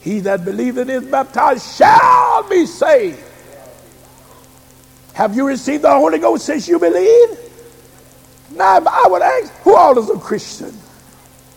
[0.00, 3.22] He that believeth and is baptized shall be saved.
[5.12, 7.38] Have you received the Holy Ghost since you believe?
[8.52, 10.74] Now, I would ask, who all is a Christian?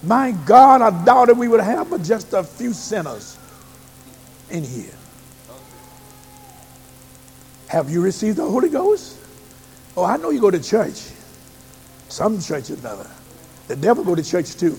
[0.03, 3.37] My God, I doubted we would have but just a few sinners
[4.49, 4.93] in here.
[7.67, 9.17] Have you received the Holy Ghost?
[9.95, 11.09] Oh, I know you go to church.
[12.09, 13.09] Some churches never.
[13.67, 14.77] The devil go to church too.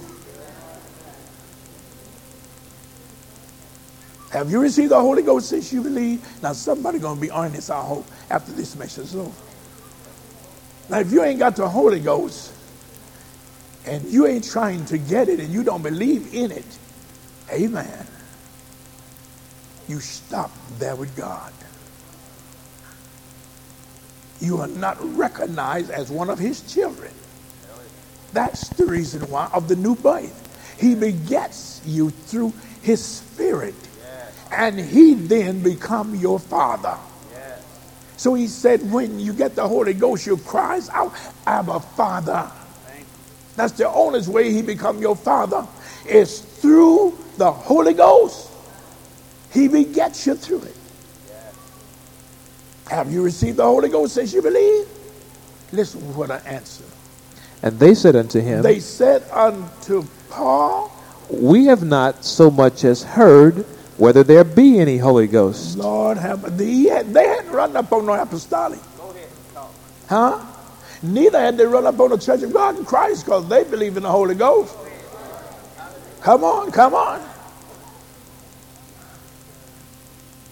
[4.31, 6.27] Have you received the Holy Ghost since you believe?
[6.43, 9.31] Now somebody gonna be honest, I hope, after this message is over.
[10.90, 12.52] Now if you ain't got the Holy Ghost
[13.86, 16.78] and you ain't trying to get it and you don't believe in it,
[17.51, 18.06] amen.
[19.86, 21.52] You stop there with God.
[24.40, 27.12] You are not recognized as one of his children.
[28.35, 30.77] That's the reason why of the new birth.
[30.78, 32.52] He begets you through
[32.82, 33.74] his spirit.
[34.51, 36.98] And he then become your father.
[38.16, 41.12] So he said, when you get the Holy Ghost, you cries out,
[41.47, 42.51] Abba, Father.
[43.56, 45.66] That's the only way he become your father
[46.06, 48.51] is through the Holy Ghost.
[49.52, 50.77] He begets you through it.
[52.89, 54.86] Have you received the Holy Ghost since you believe?
[55.73, 56.85] Listen to what I answer.
[57.64, 60.92] And they said unto him, They said unto Paul,
[61.30, 63.64] We have not so much as heard
[63.96, 65.78] whether there be any Holy Ghost.
[65.78, 68.80] Lord have they, had, they hadn't run up on no apostolic.
[70.10, 70.44] Huh?
[71.02, 73.96] Neither had they run up on the Church of God in Christ because they believe
[73.96, 74.76] in the Holy Ghost.
[76.20, 77.26] Come on, come on.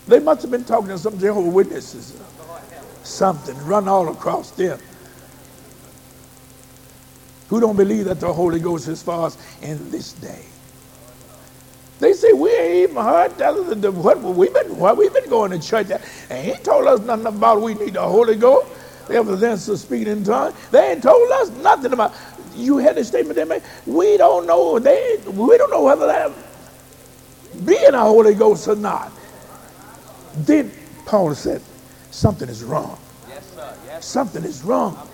[0.09, 2.19] They must have been talking to some Jehovah Witnesses.
[3.03, 4.79] Something run all across them.
[7.53, 10.43] Who don't believe that the Holy Ghost is for us in this day?
[11.99, 15.51] They say we ain't even heard that the, what we've been what we've been going
[15.51, 16.01] to church at,
[16.31, 18.73] and he told us nothing about we need the Holy Ghost.
[19.07, 20.55] The evidence of speaking in tongues.
[20.71, 22.15] They ain't told us nothing about.
[22.55, 23.63] You had a statement they made.
[23.85, 24.79] We don't know.
[24.79, 26.33] They we don't know whether that
[27.67, 29.13] being a Holy Ghost or not.
[30.37, 30.73] Then
[31.05, 31.61] Paul said,
[32.13, 32.99] something is wrong.
[33.29, 33.77] Yes, sir.
[33.85, 34.07] Yes.
[34.07, 35.07] Something is wrong.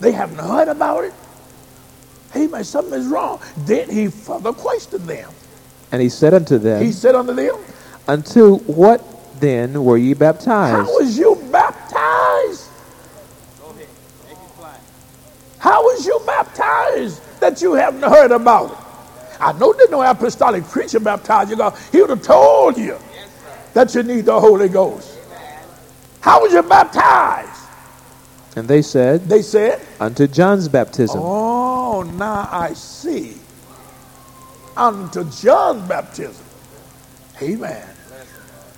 [0.00, 1.12] They haven't heard about it.
[2.36, 2.64] Amen.
[2.64, 3.40] Something is wrong.
[3.58, 5.30] Then he further questioned them.
[5.92, 7.56] And he said unto them, He said unto them,
[8.06, 9.04] Unto what
[9.40, 10.86] then were ye baptized?
[10.86, 12.68] How was you baptized?
[13.60, 13.88] Go ahead.
[14.24, 14.72] Make it plain.
[15.58, 18.78] How was you baptized that you haven't heard about it?
[19.40, 21.56] I know there's no apostolic preacher baptized you.
[21.56, 21.76] God.
[21.90, 22.98] He would have told you
[23.72, 25.18] that you need the Holy Ghost.
[26.20, 27.59] How was you baptized?
[28.56, 31.20] And they said, They said, Unto John's baptism.
[31.22, 33.36] Oh, now I see.
[34.76, 36.44] Unto John's baptism.
[37.40, 37.86] Amen.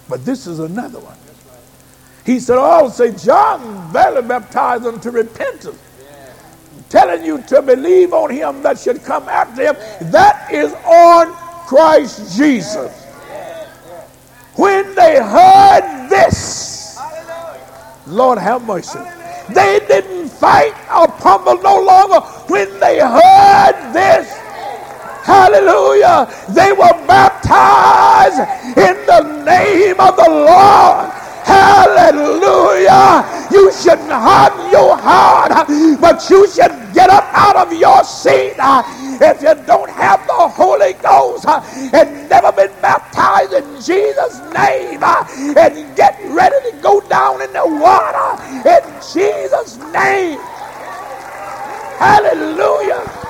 [0.08, 1.16] But this is another one.
[2.24, 5.78] He said, Oh, say, John barely baptized unto repentance.
[6.88, 10.10] Telling you to believe on him that should come after him.
[10.12, 11.32] That is on
[11.66, 12.92] Christ Jesus.
[14.54, 16.98] When they heard this,
[18.06, 18.98] Lord have mercy.
[19.54, 24.28] They didn't fight or pummel no longer when they heard this.
[25.24, 26.28] Hallelujah.
[26.50, 28.40] They were baptized
[28.76, 31.10] in the name of the Lord.
[31.44, 33.24] Hallelujah.
[33.50, 35.68] You shouldn't harden your heart,
[36.00, 38.82] but you should get up out of your seat uh,
[39.20, 41.62] if you don't have the Holy Ghost uh,
[41.92, 45.24] and never been baptized in Jesus' name uh,
[45.56, 50.38] and get ready to go down in the water in Jesus' name.
[51.98, 53.22] Hallelujah.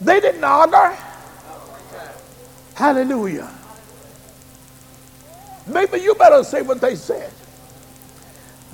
[0.00, 0.96] They didn't argue.
[2.74, 3.55] Hallelujah.
[5.66, 7.30] Maybe you better say what they said.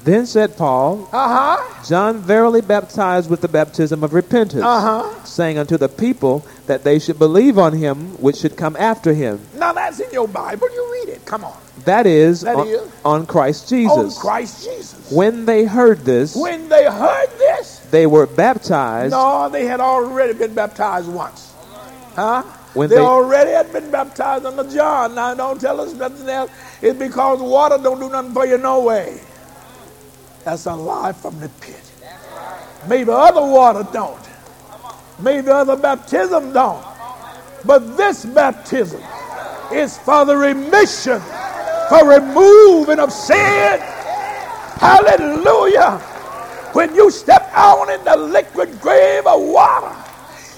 [0.05, 1.85] Then said Paul, Uh huh.
[1.89, 5.25] John verily baptized with the baptism of repentance, Uh huh.
[5.25, 9.41] saying unto the people that they should believe on him which should come after him.
[9.57, 10.69] Now that's in your Bible.
[10.75, 11.25] You read it.
[11.25, 11.57] Come on.
[11.85, 12.83] That is, That on, is.
[13.05, 14.17] on Christ Jesus.
[14.17, 15.11] On Christ Jesus.
[15.13, 19.13] When they heard this, When they heard this, they were baptized.
[19.13, 21.53] no, they had already been baptized once.
[22.17, 22.43] Huh?
[22.75, 25.15] When they, they- already had been baptized under John.
[25.15, 26.51] Now don't tell us nothing else.
[26.83, 29.21] It's because water don't do nothing for you no way.
[30.45, 31.81] That's a lie from the pit.
[32.89, 34.19] Maybe other water don't.
[35.21, 36.85] Maybe other baptism don't.
[37.65, 39.01] But this baptism
[39.73, 41.21] is for the remission,
[41.89, 43.79] for removing of sin.
[44.81, 45.99] Hallelujah.
[46.73, 49.95] When you step out in the liquid grave of water,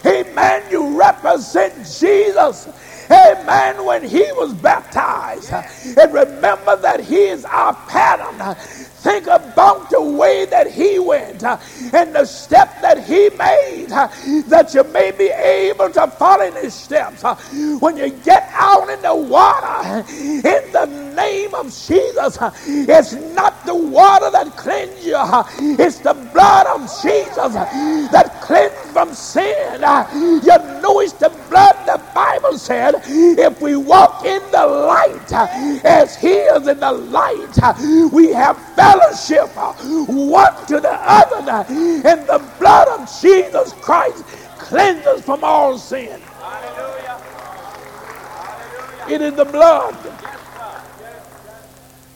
[0.07, 2.69] amen, you represent Jesus.
[3.11, 3.85] Amen.
[3.85, 8.57] When he was baptized, and remember that he is our pattern.
[9.05, 11.59] Think about the way that he went uh,
[11.95, 14.09] and the step that he made uh,
[14.49, 17.25] that you may be able to follow in his steps.
[17.25, 17.37] Uh,
[17.81, 20.87] When you get out in the water, in the
[21.17, 25.17] name of Jesus, it's not the water that cleanses you,
[25.79, 27.55] it's the blood of Jesus
[28.13, 29.81] that cleanses from sin.
[30.45, 35.33] You know it's the blood, the Bible said, if we walk in the light
[35.85, 39.73] as he is in the light, we have fellowship uh,
[40.07, 44.25] one to the other, and the blood of Jesus Christ
[44.59, 46.21] cleanses from all sin.
[49.09, 49.95] It is the blood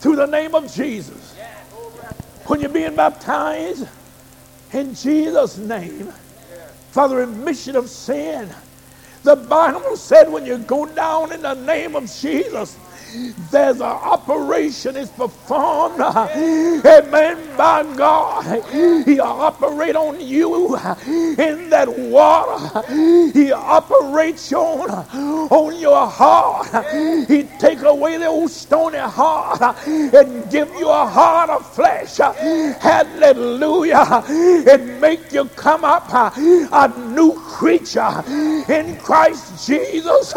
[0.01, 1.35] through the name of Jesus.
[2.47, 3.87] When you're being baptized
[4.73, 6.13] in Jesus' name
[6.91, 8.49] for the remission of sin,
[9.23, 12.79] the Bible said when you go down in the name of Jesus,
[13.51, 18.63] there's an operation is performed, amen, by God.
[19.05, 22.83] He'll operate on you in that water.
[23.33, 26.87] He operates on, on your heart.
[27.29, 32.19] He take away the old stony heart and give you a heart of flesh.
[32.19, 34.25] Hallelujah.
[34.69, 38.23] And make you come up a new creature
[38.69, 40.35] in Christ Jesus.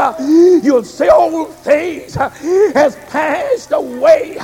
[0.64, 2.16] You'll say old things
[2.74, 4.38] has passed away.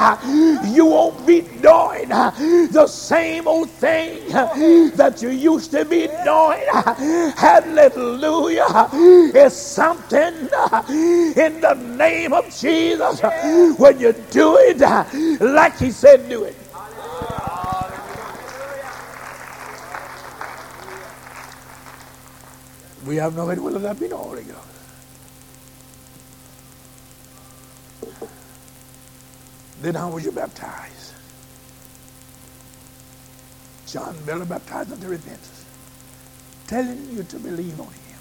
[0.66, 6.64] You won't be doing the same old thing that you used to be doing.
[7.36, 8.90] Hallelujah.
[9.34, 13.22] It's something in the name of Jesus
[13.78, 14.80] when you do it
[15.42, 16.56] like he said do it.
[23.06, 24.44] We have no idea whether that be the Holy.
[29.82, 31.14] Then how was you baptized?
[33.86, 35.66] John Miller baptized unto repentance,
[36.68, 38.20] telling you to believe on him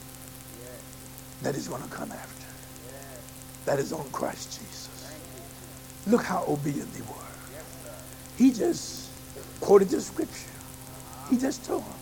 [1.43, 2.47] that is going to come after.
[3.65, 5.13] That is on Christ Jesus.
[6.07, 7.17] Look how obedient they were.
[8.39, 9.11] He just
[9.61, 10.51] quoted the scripture.
[11.31, 11.93] He just told them.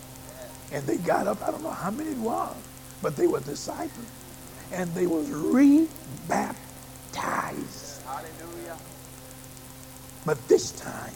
[0.72, 2.54] And they got up, I don't know how many it was,
[3.00, 4.06] but they were disciples.
[4.72, 6.58] And they was rebaptized.
[10.24, 10.40] Hallelujah.
[10.42, 11.12] But this time,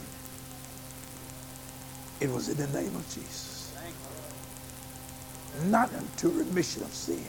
[2.19, 3.73] it was in the name of Jesus.
[5.65, 7.23] Not unto remission of sin,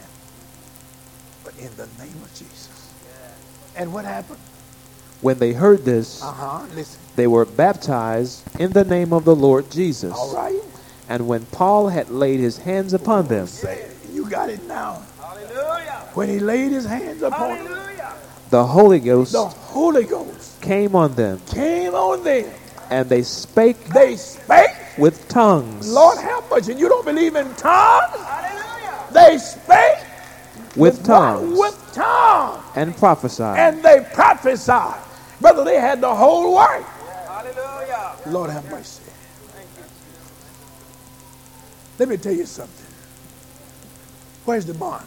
[1.44, 2.92] but in the name of Jesus.
[3.76, 4.38] And what happened?
[5.20, 6.64] When they heard this, Uh-huh.
[6.74, 7.00] Listen.
[7.16, 10.12] they were baptized in the name of the Lord Jesus.
[10.14, 10.60] All right.
[11.08, 13.96] And when Paul had laid his hands upon them, Say it.
[14.12, 15.02] You got it now.
[15.20, 16.08] Hallelujah.
[16.14, 18.12] When he laid his hands upon them, Hallelujah.
[18.50, 22.48] the Holy Ghost the Holy Ghost came on them, came on them.
[22.90, 24.70] and they spake They spake.
[24.98, 25.92] with tongues.
[25.92, 26.74] Lord have mercy.
[26.74, 28.14] You don't believe in tongues?
[28.14, 29.04] Hallelujah.
[29.10, 29.98] They spake
[30.76, 31.04] with what?
[31.06, 32.62] tongues With tongues.
[32.76, 33.58] and prophesied.
[33.58, 35.02] And they prophesied.
[35.40, 36.84] Brother, they had the whole word.
[37.26, 38.12] Hallelujah.
[38.28, 39.02] Lord have mercy.
[41.98, 42.94] Let me tell you something.
[44.44, 45.04] Where's the bond?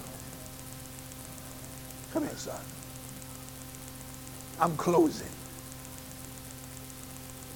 [2.11, 2.60] Come here, son.
[4.60, 5.32] I'm closing.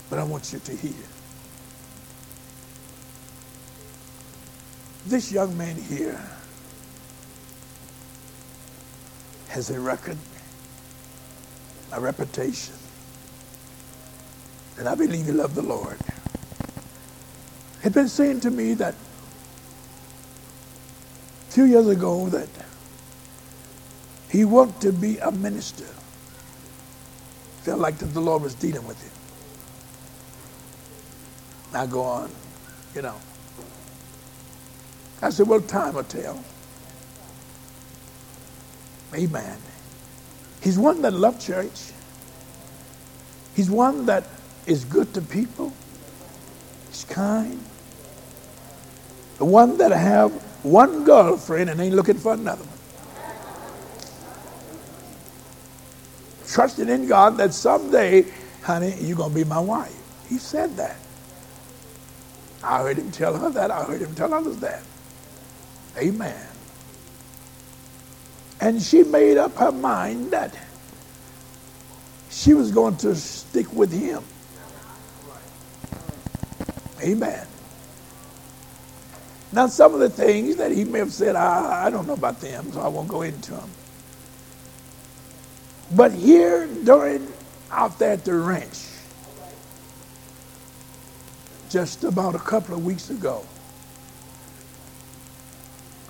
[0.10, 0.94] But I want you to hear.
[5.06, 6.22] This young man here
[9.50, 10.18] has a record,
[11.94, 12.76] a reputation,
[14.78, 15.98] and I believe he loved the Lord.
[17.82, 18.96] Had been saying to me that
[21.48, 22.50] a few years ago that
[24.30, 25.88] he wanted to be a minister.
[27.64, 29.12] Felt like that the Lord was dealing with him.
[31.74, 32.32] I go on,
[32.96, 33.16] you know.
[35.22, 36.44] I said, well, time will tell.
[39.14, 39.58] Amen.
[40.62, 41.92] He's one that loved church.
[43.56, 44.26] He's one that
[44.66, 45.74] is good to people.
[46.90, 47.60] He's kind.
[49.38, 50.32] The one that have
[50.64, 52.78] one girlfriend and ain't looking for another one.
[56.48, 58.26] Trusting in God that someday,
[58.62, 59.96] honey, you're going to be my wife.
[60.28, 60.98] He said that.
[62.68, 63.72] I heard him tell her that.
[63.72, 64.84] I heard him tell others that.
[65.98, 66.48] Amen.
[68.62, 70.58] And she made up her mind that
[72.30, 74.24] she was going to stick with him.
[77.02, 77.48] Amen.
[79.54, 82.42] Now, some of the things that he may have said, I, I don't know about
[82.42, 83.70] them, so I won't go into them.
[85.96, 87.28] But here, during
[87.72, 88.80] out there at the ranch,
[91.70, 93.46] just about a couple of weeks ago,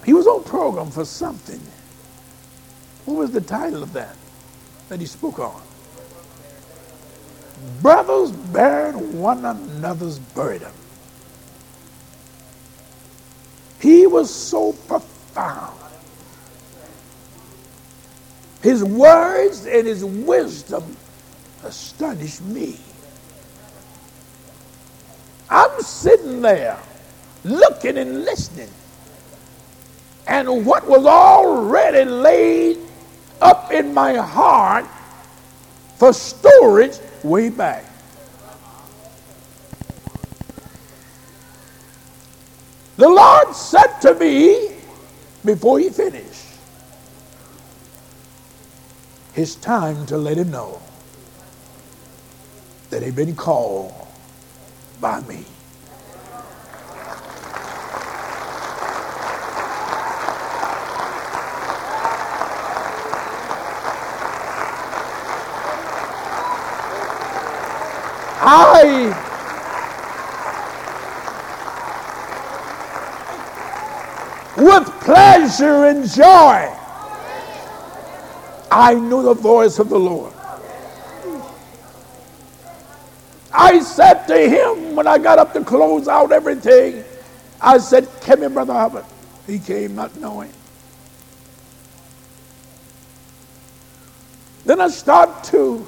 [0.06, 1.62] he was on program for something.
[3.06, 4.16] What was the title of that
[4.90, 5.62] that he spoke on?
[7.82, 10.72] Brothers bearing one another's burden.
[13.82, 15.78] He was so profound.
[18.62, 20.98] His words and his wisdom
[21.64, 22.80] astonished me.
[25.50, 26.78] I'm sitting there
[27.44, 28.70] looking and listening.
[30.28, 32.78] And what was already laid
[33.42, 34.86] up in my heart
[35.98, 37.86] for storage way back.
[42.98, 44.72] The Lord said to me
[45.46, 46.46] before he finished,
[49.36, 50.82] it's time to let him know
[52.90, 54.07] that he'd been called
[55.00, 55.46] by me.
[68.40, 69.14] I
[74.58, 76.74] with pleasure and joy
[78.72, 80.37] I knew the voice of the Lord.
[83.68, 87.04] I said to him when I got up to close out everything,
[87.60, 89.04] I said, Come here, Brother Hubbard.
[89.46, 90.54] He came not knowing.
[94.64, 95.86] Then I start to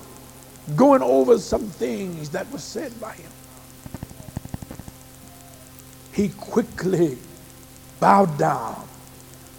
[0.76, 3.31] going over some things that were said by him.
[6.11, 7.18] He quickly
[8.01, 8.85] bowed down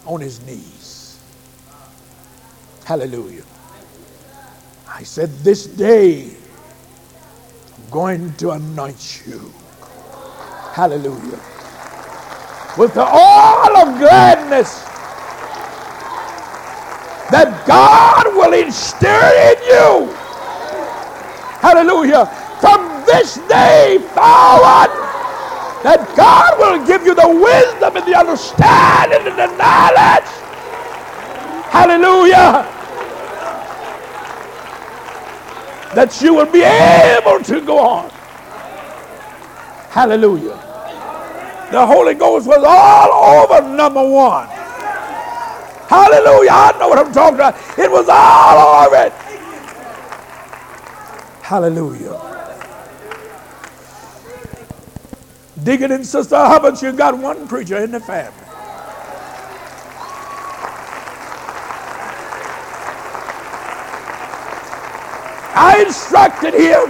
[0.05, 1.19] on his knees.
[2.85, 3.45] Hallelujah.
[4.87, 6.35] I said, This day
[7.91, 9.53] going to anoint you.
[10.71, 11.39] Hallelujah.
[12.77, 14.85] With the oil of gladness
[17.29, 20.15] that God will instill in you.
[21.59, 22.25] Hallelujah.
[22.59, 24.91] From this day forward,
[25.83, 30.31] that God will give you the wisdom and the understanding and the knowledge.
[31.71, 32.80] Hallelujah.
[35.95, 38.09] That you will be able to go on.
[39.89, 40.57] Hallelujah.
[41.71, 44.47] The Holy Ghost was all over number one.
[45.87, 46.51] Hallelujah.
[46.51, 47.55] I know what I'm talking about.
[47.77, 49.13] It was all over it.
[51.41, 52.31] Hallelujah.
[55.63, 58.40] Deacon and Sister Hubbard, you got one preacher in the family.
[65.53, 66.87] I instructed him.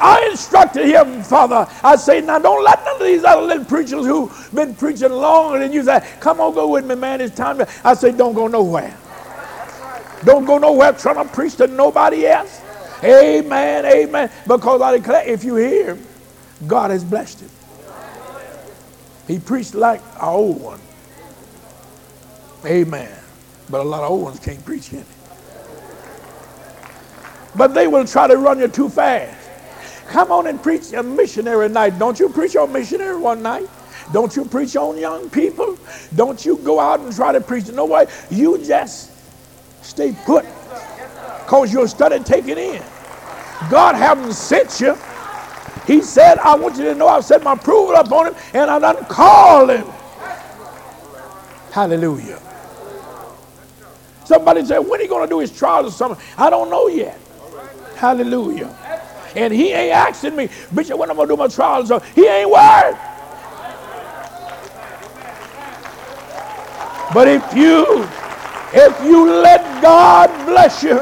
[0.00, 1.66] I instructed him, Father.
[1.82, 5.60] I say, now don't let none of these other little preachers who've been preaching longer
[5.60, 7.20] than you say, come on, go with me, man.
[7.20, 7.58] It's time.
[7.58, 7.68] To...
[7.84, 8.96] I say, don't go nowhere.
[10.24, 12.60] Don't go nowhere trying to preach to nobody else.
[13.04, 14.30] Amen, amen.
[14.46, 16.06] Because I declare, if you hear, him,
[16.66, 17.50] God has blessed him.
[19.28, 20.80] He preached like our old one.
[22.64, 23.16] Amen.
[23.70, 25.06] But a lot of old ones can't preach in it.
[27.54, 29.38] But they will try to run you too fast.
[30.08, 31.98] Come on and preach a missionary night.
[31.98, 33.68] Don't you preach on missionary one night?
[34.12, 35.78] Don't you preach on young people?
[36.14, 38.06] Don't you go out and try to preach No way.
[38.30, 39.10] You just
[39.82, 40.44] stay put
[41.44, 42.82] because you'll study taking in.
[43.70, 44.96] God haven't sent you.
[45.86, 48.78] He said, I want you to know I've set my approval upon him and I
[48.78, 49.86] done called him.
[51.72, 52.40] Hallelujah.
[54.24, 56.24] Somebody said, when he going to do his trials or something?
[56.38, 57.18] I don't know yet.
[58.02, 58.66] Hallelujah.
[59.36, 61.86] And he ain't asking me, Bishop, when I'm going to do my trials.
[61.86, 62.98] So he ain't worried.
[67.14, 68.02] But if you,
[68.72, 70.98] if you let God bless you,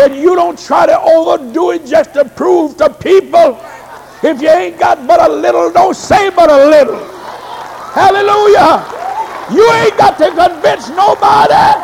[0.00, 3.58] and you don't try to overdo it just to prove to people,
[4.22, 7.02] if you ain't got but a little, don't say but a little.
[7.90, 8.86] Hallelujah.
[9.52, 11.74] You ain't got to convince nobody.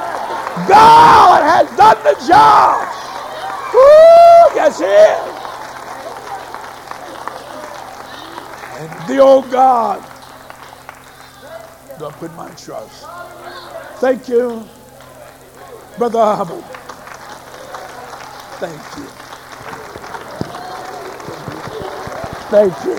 [0.71, 2.98] God has done the job.
[4.55, 5.51] Yes, He is.
[8.79, 10.05] And the old God,
[11.99, 13.07] don't put my trust.
[14.01, 14.69] Thank you,
[15.99, 16.65] Brother Hubbard.
[18.61, 19.07] Thank you.
[22.51, 22.97] Thank you.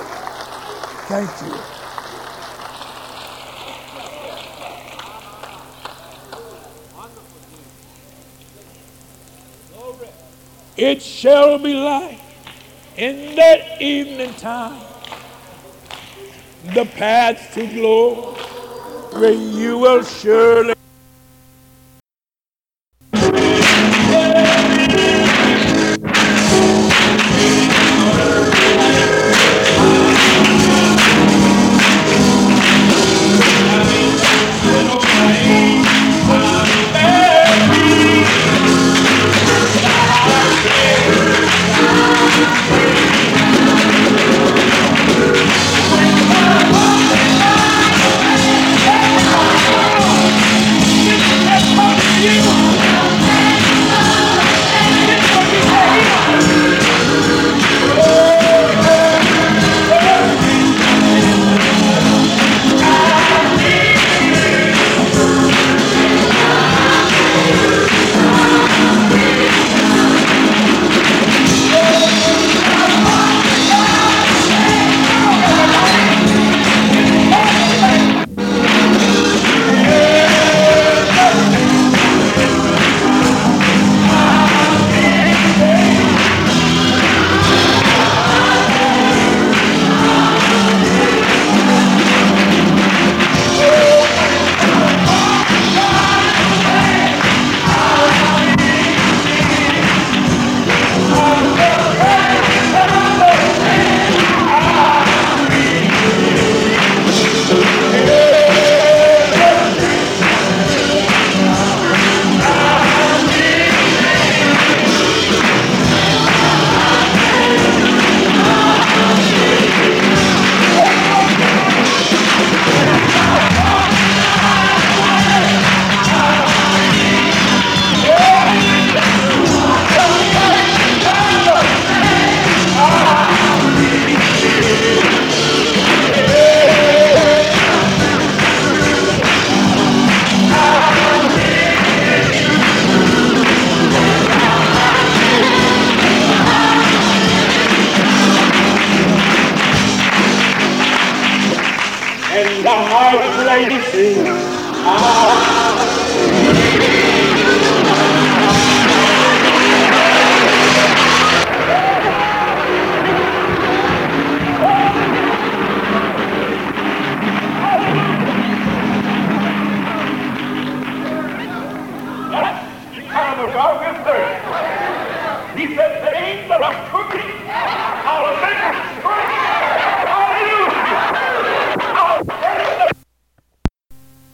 [1.08, 1.79] Thank you.
[10.82, 12.22] It shall be light
[12.96, 14.82] in that evening time.
[16.74, 18.40] The path to glory
[19.12, 20.79] where you will surely.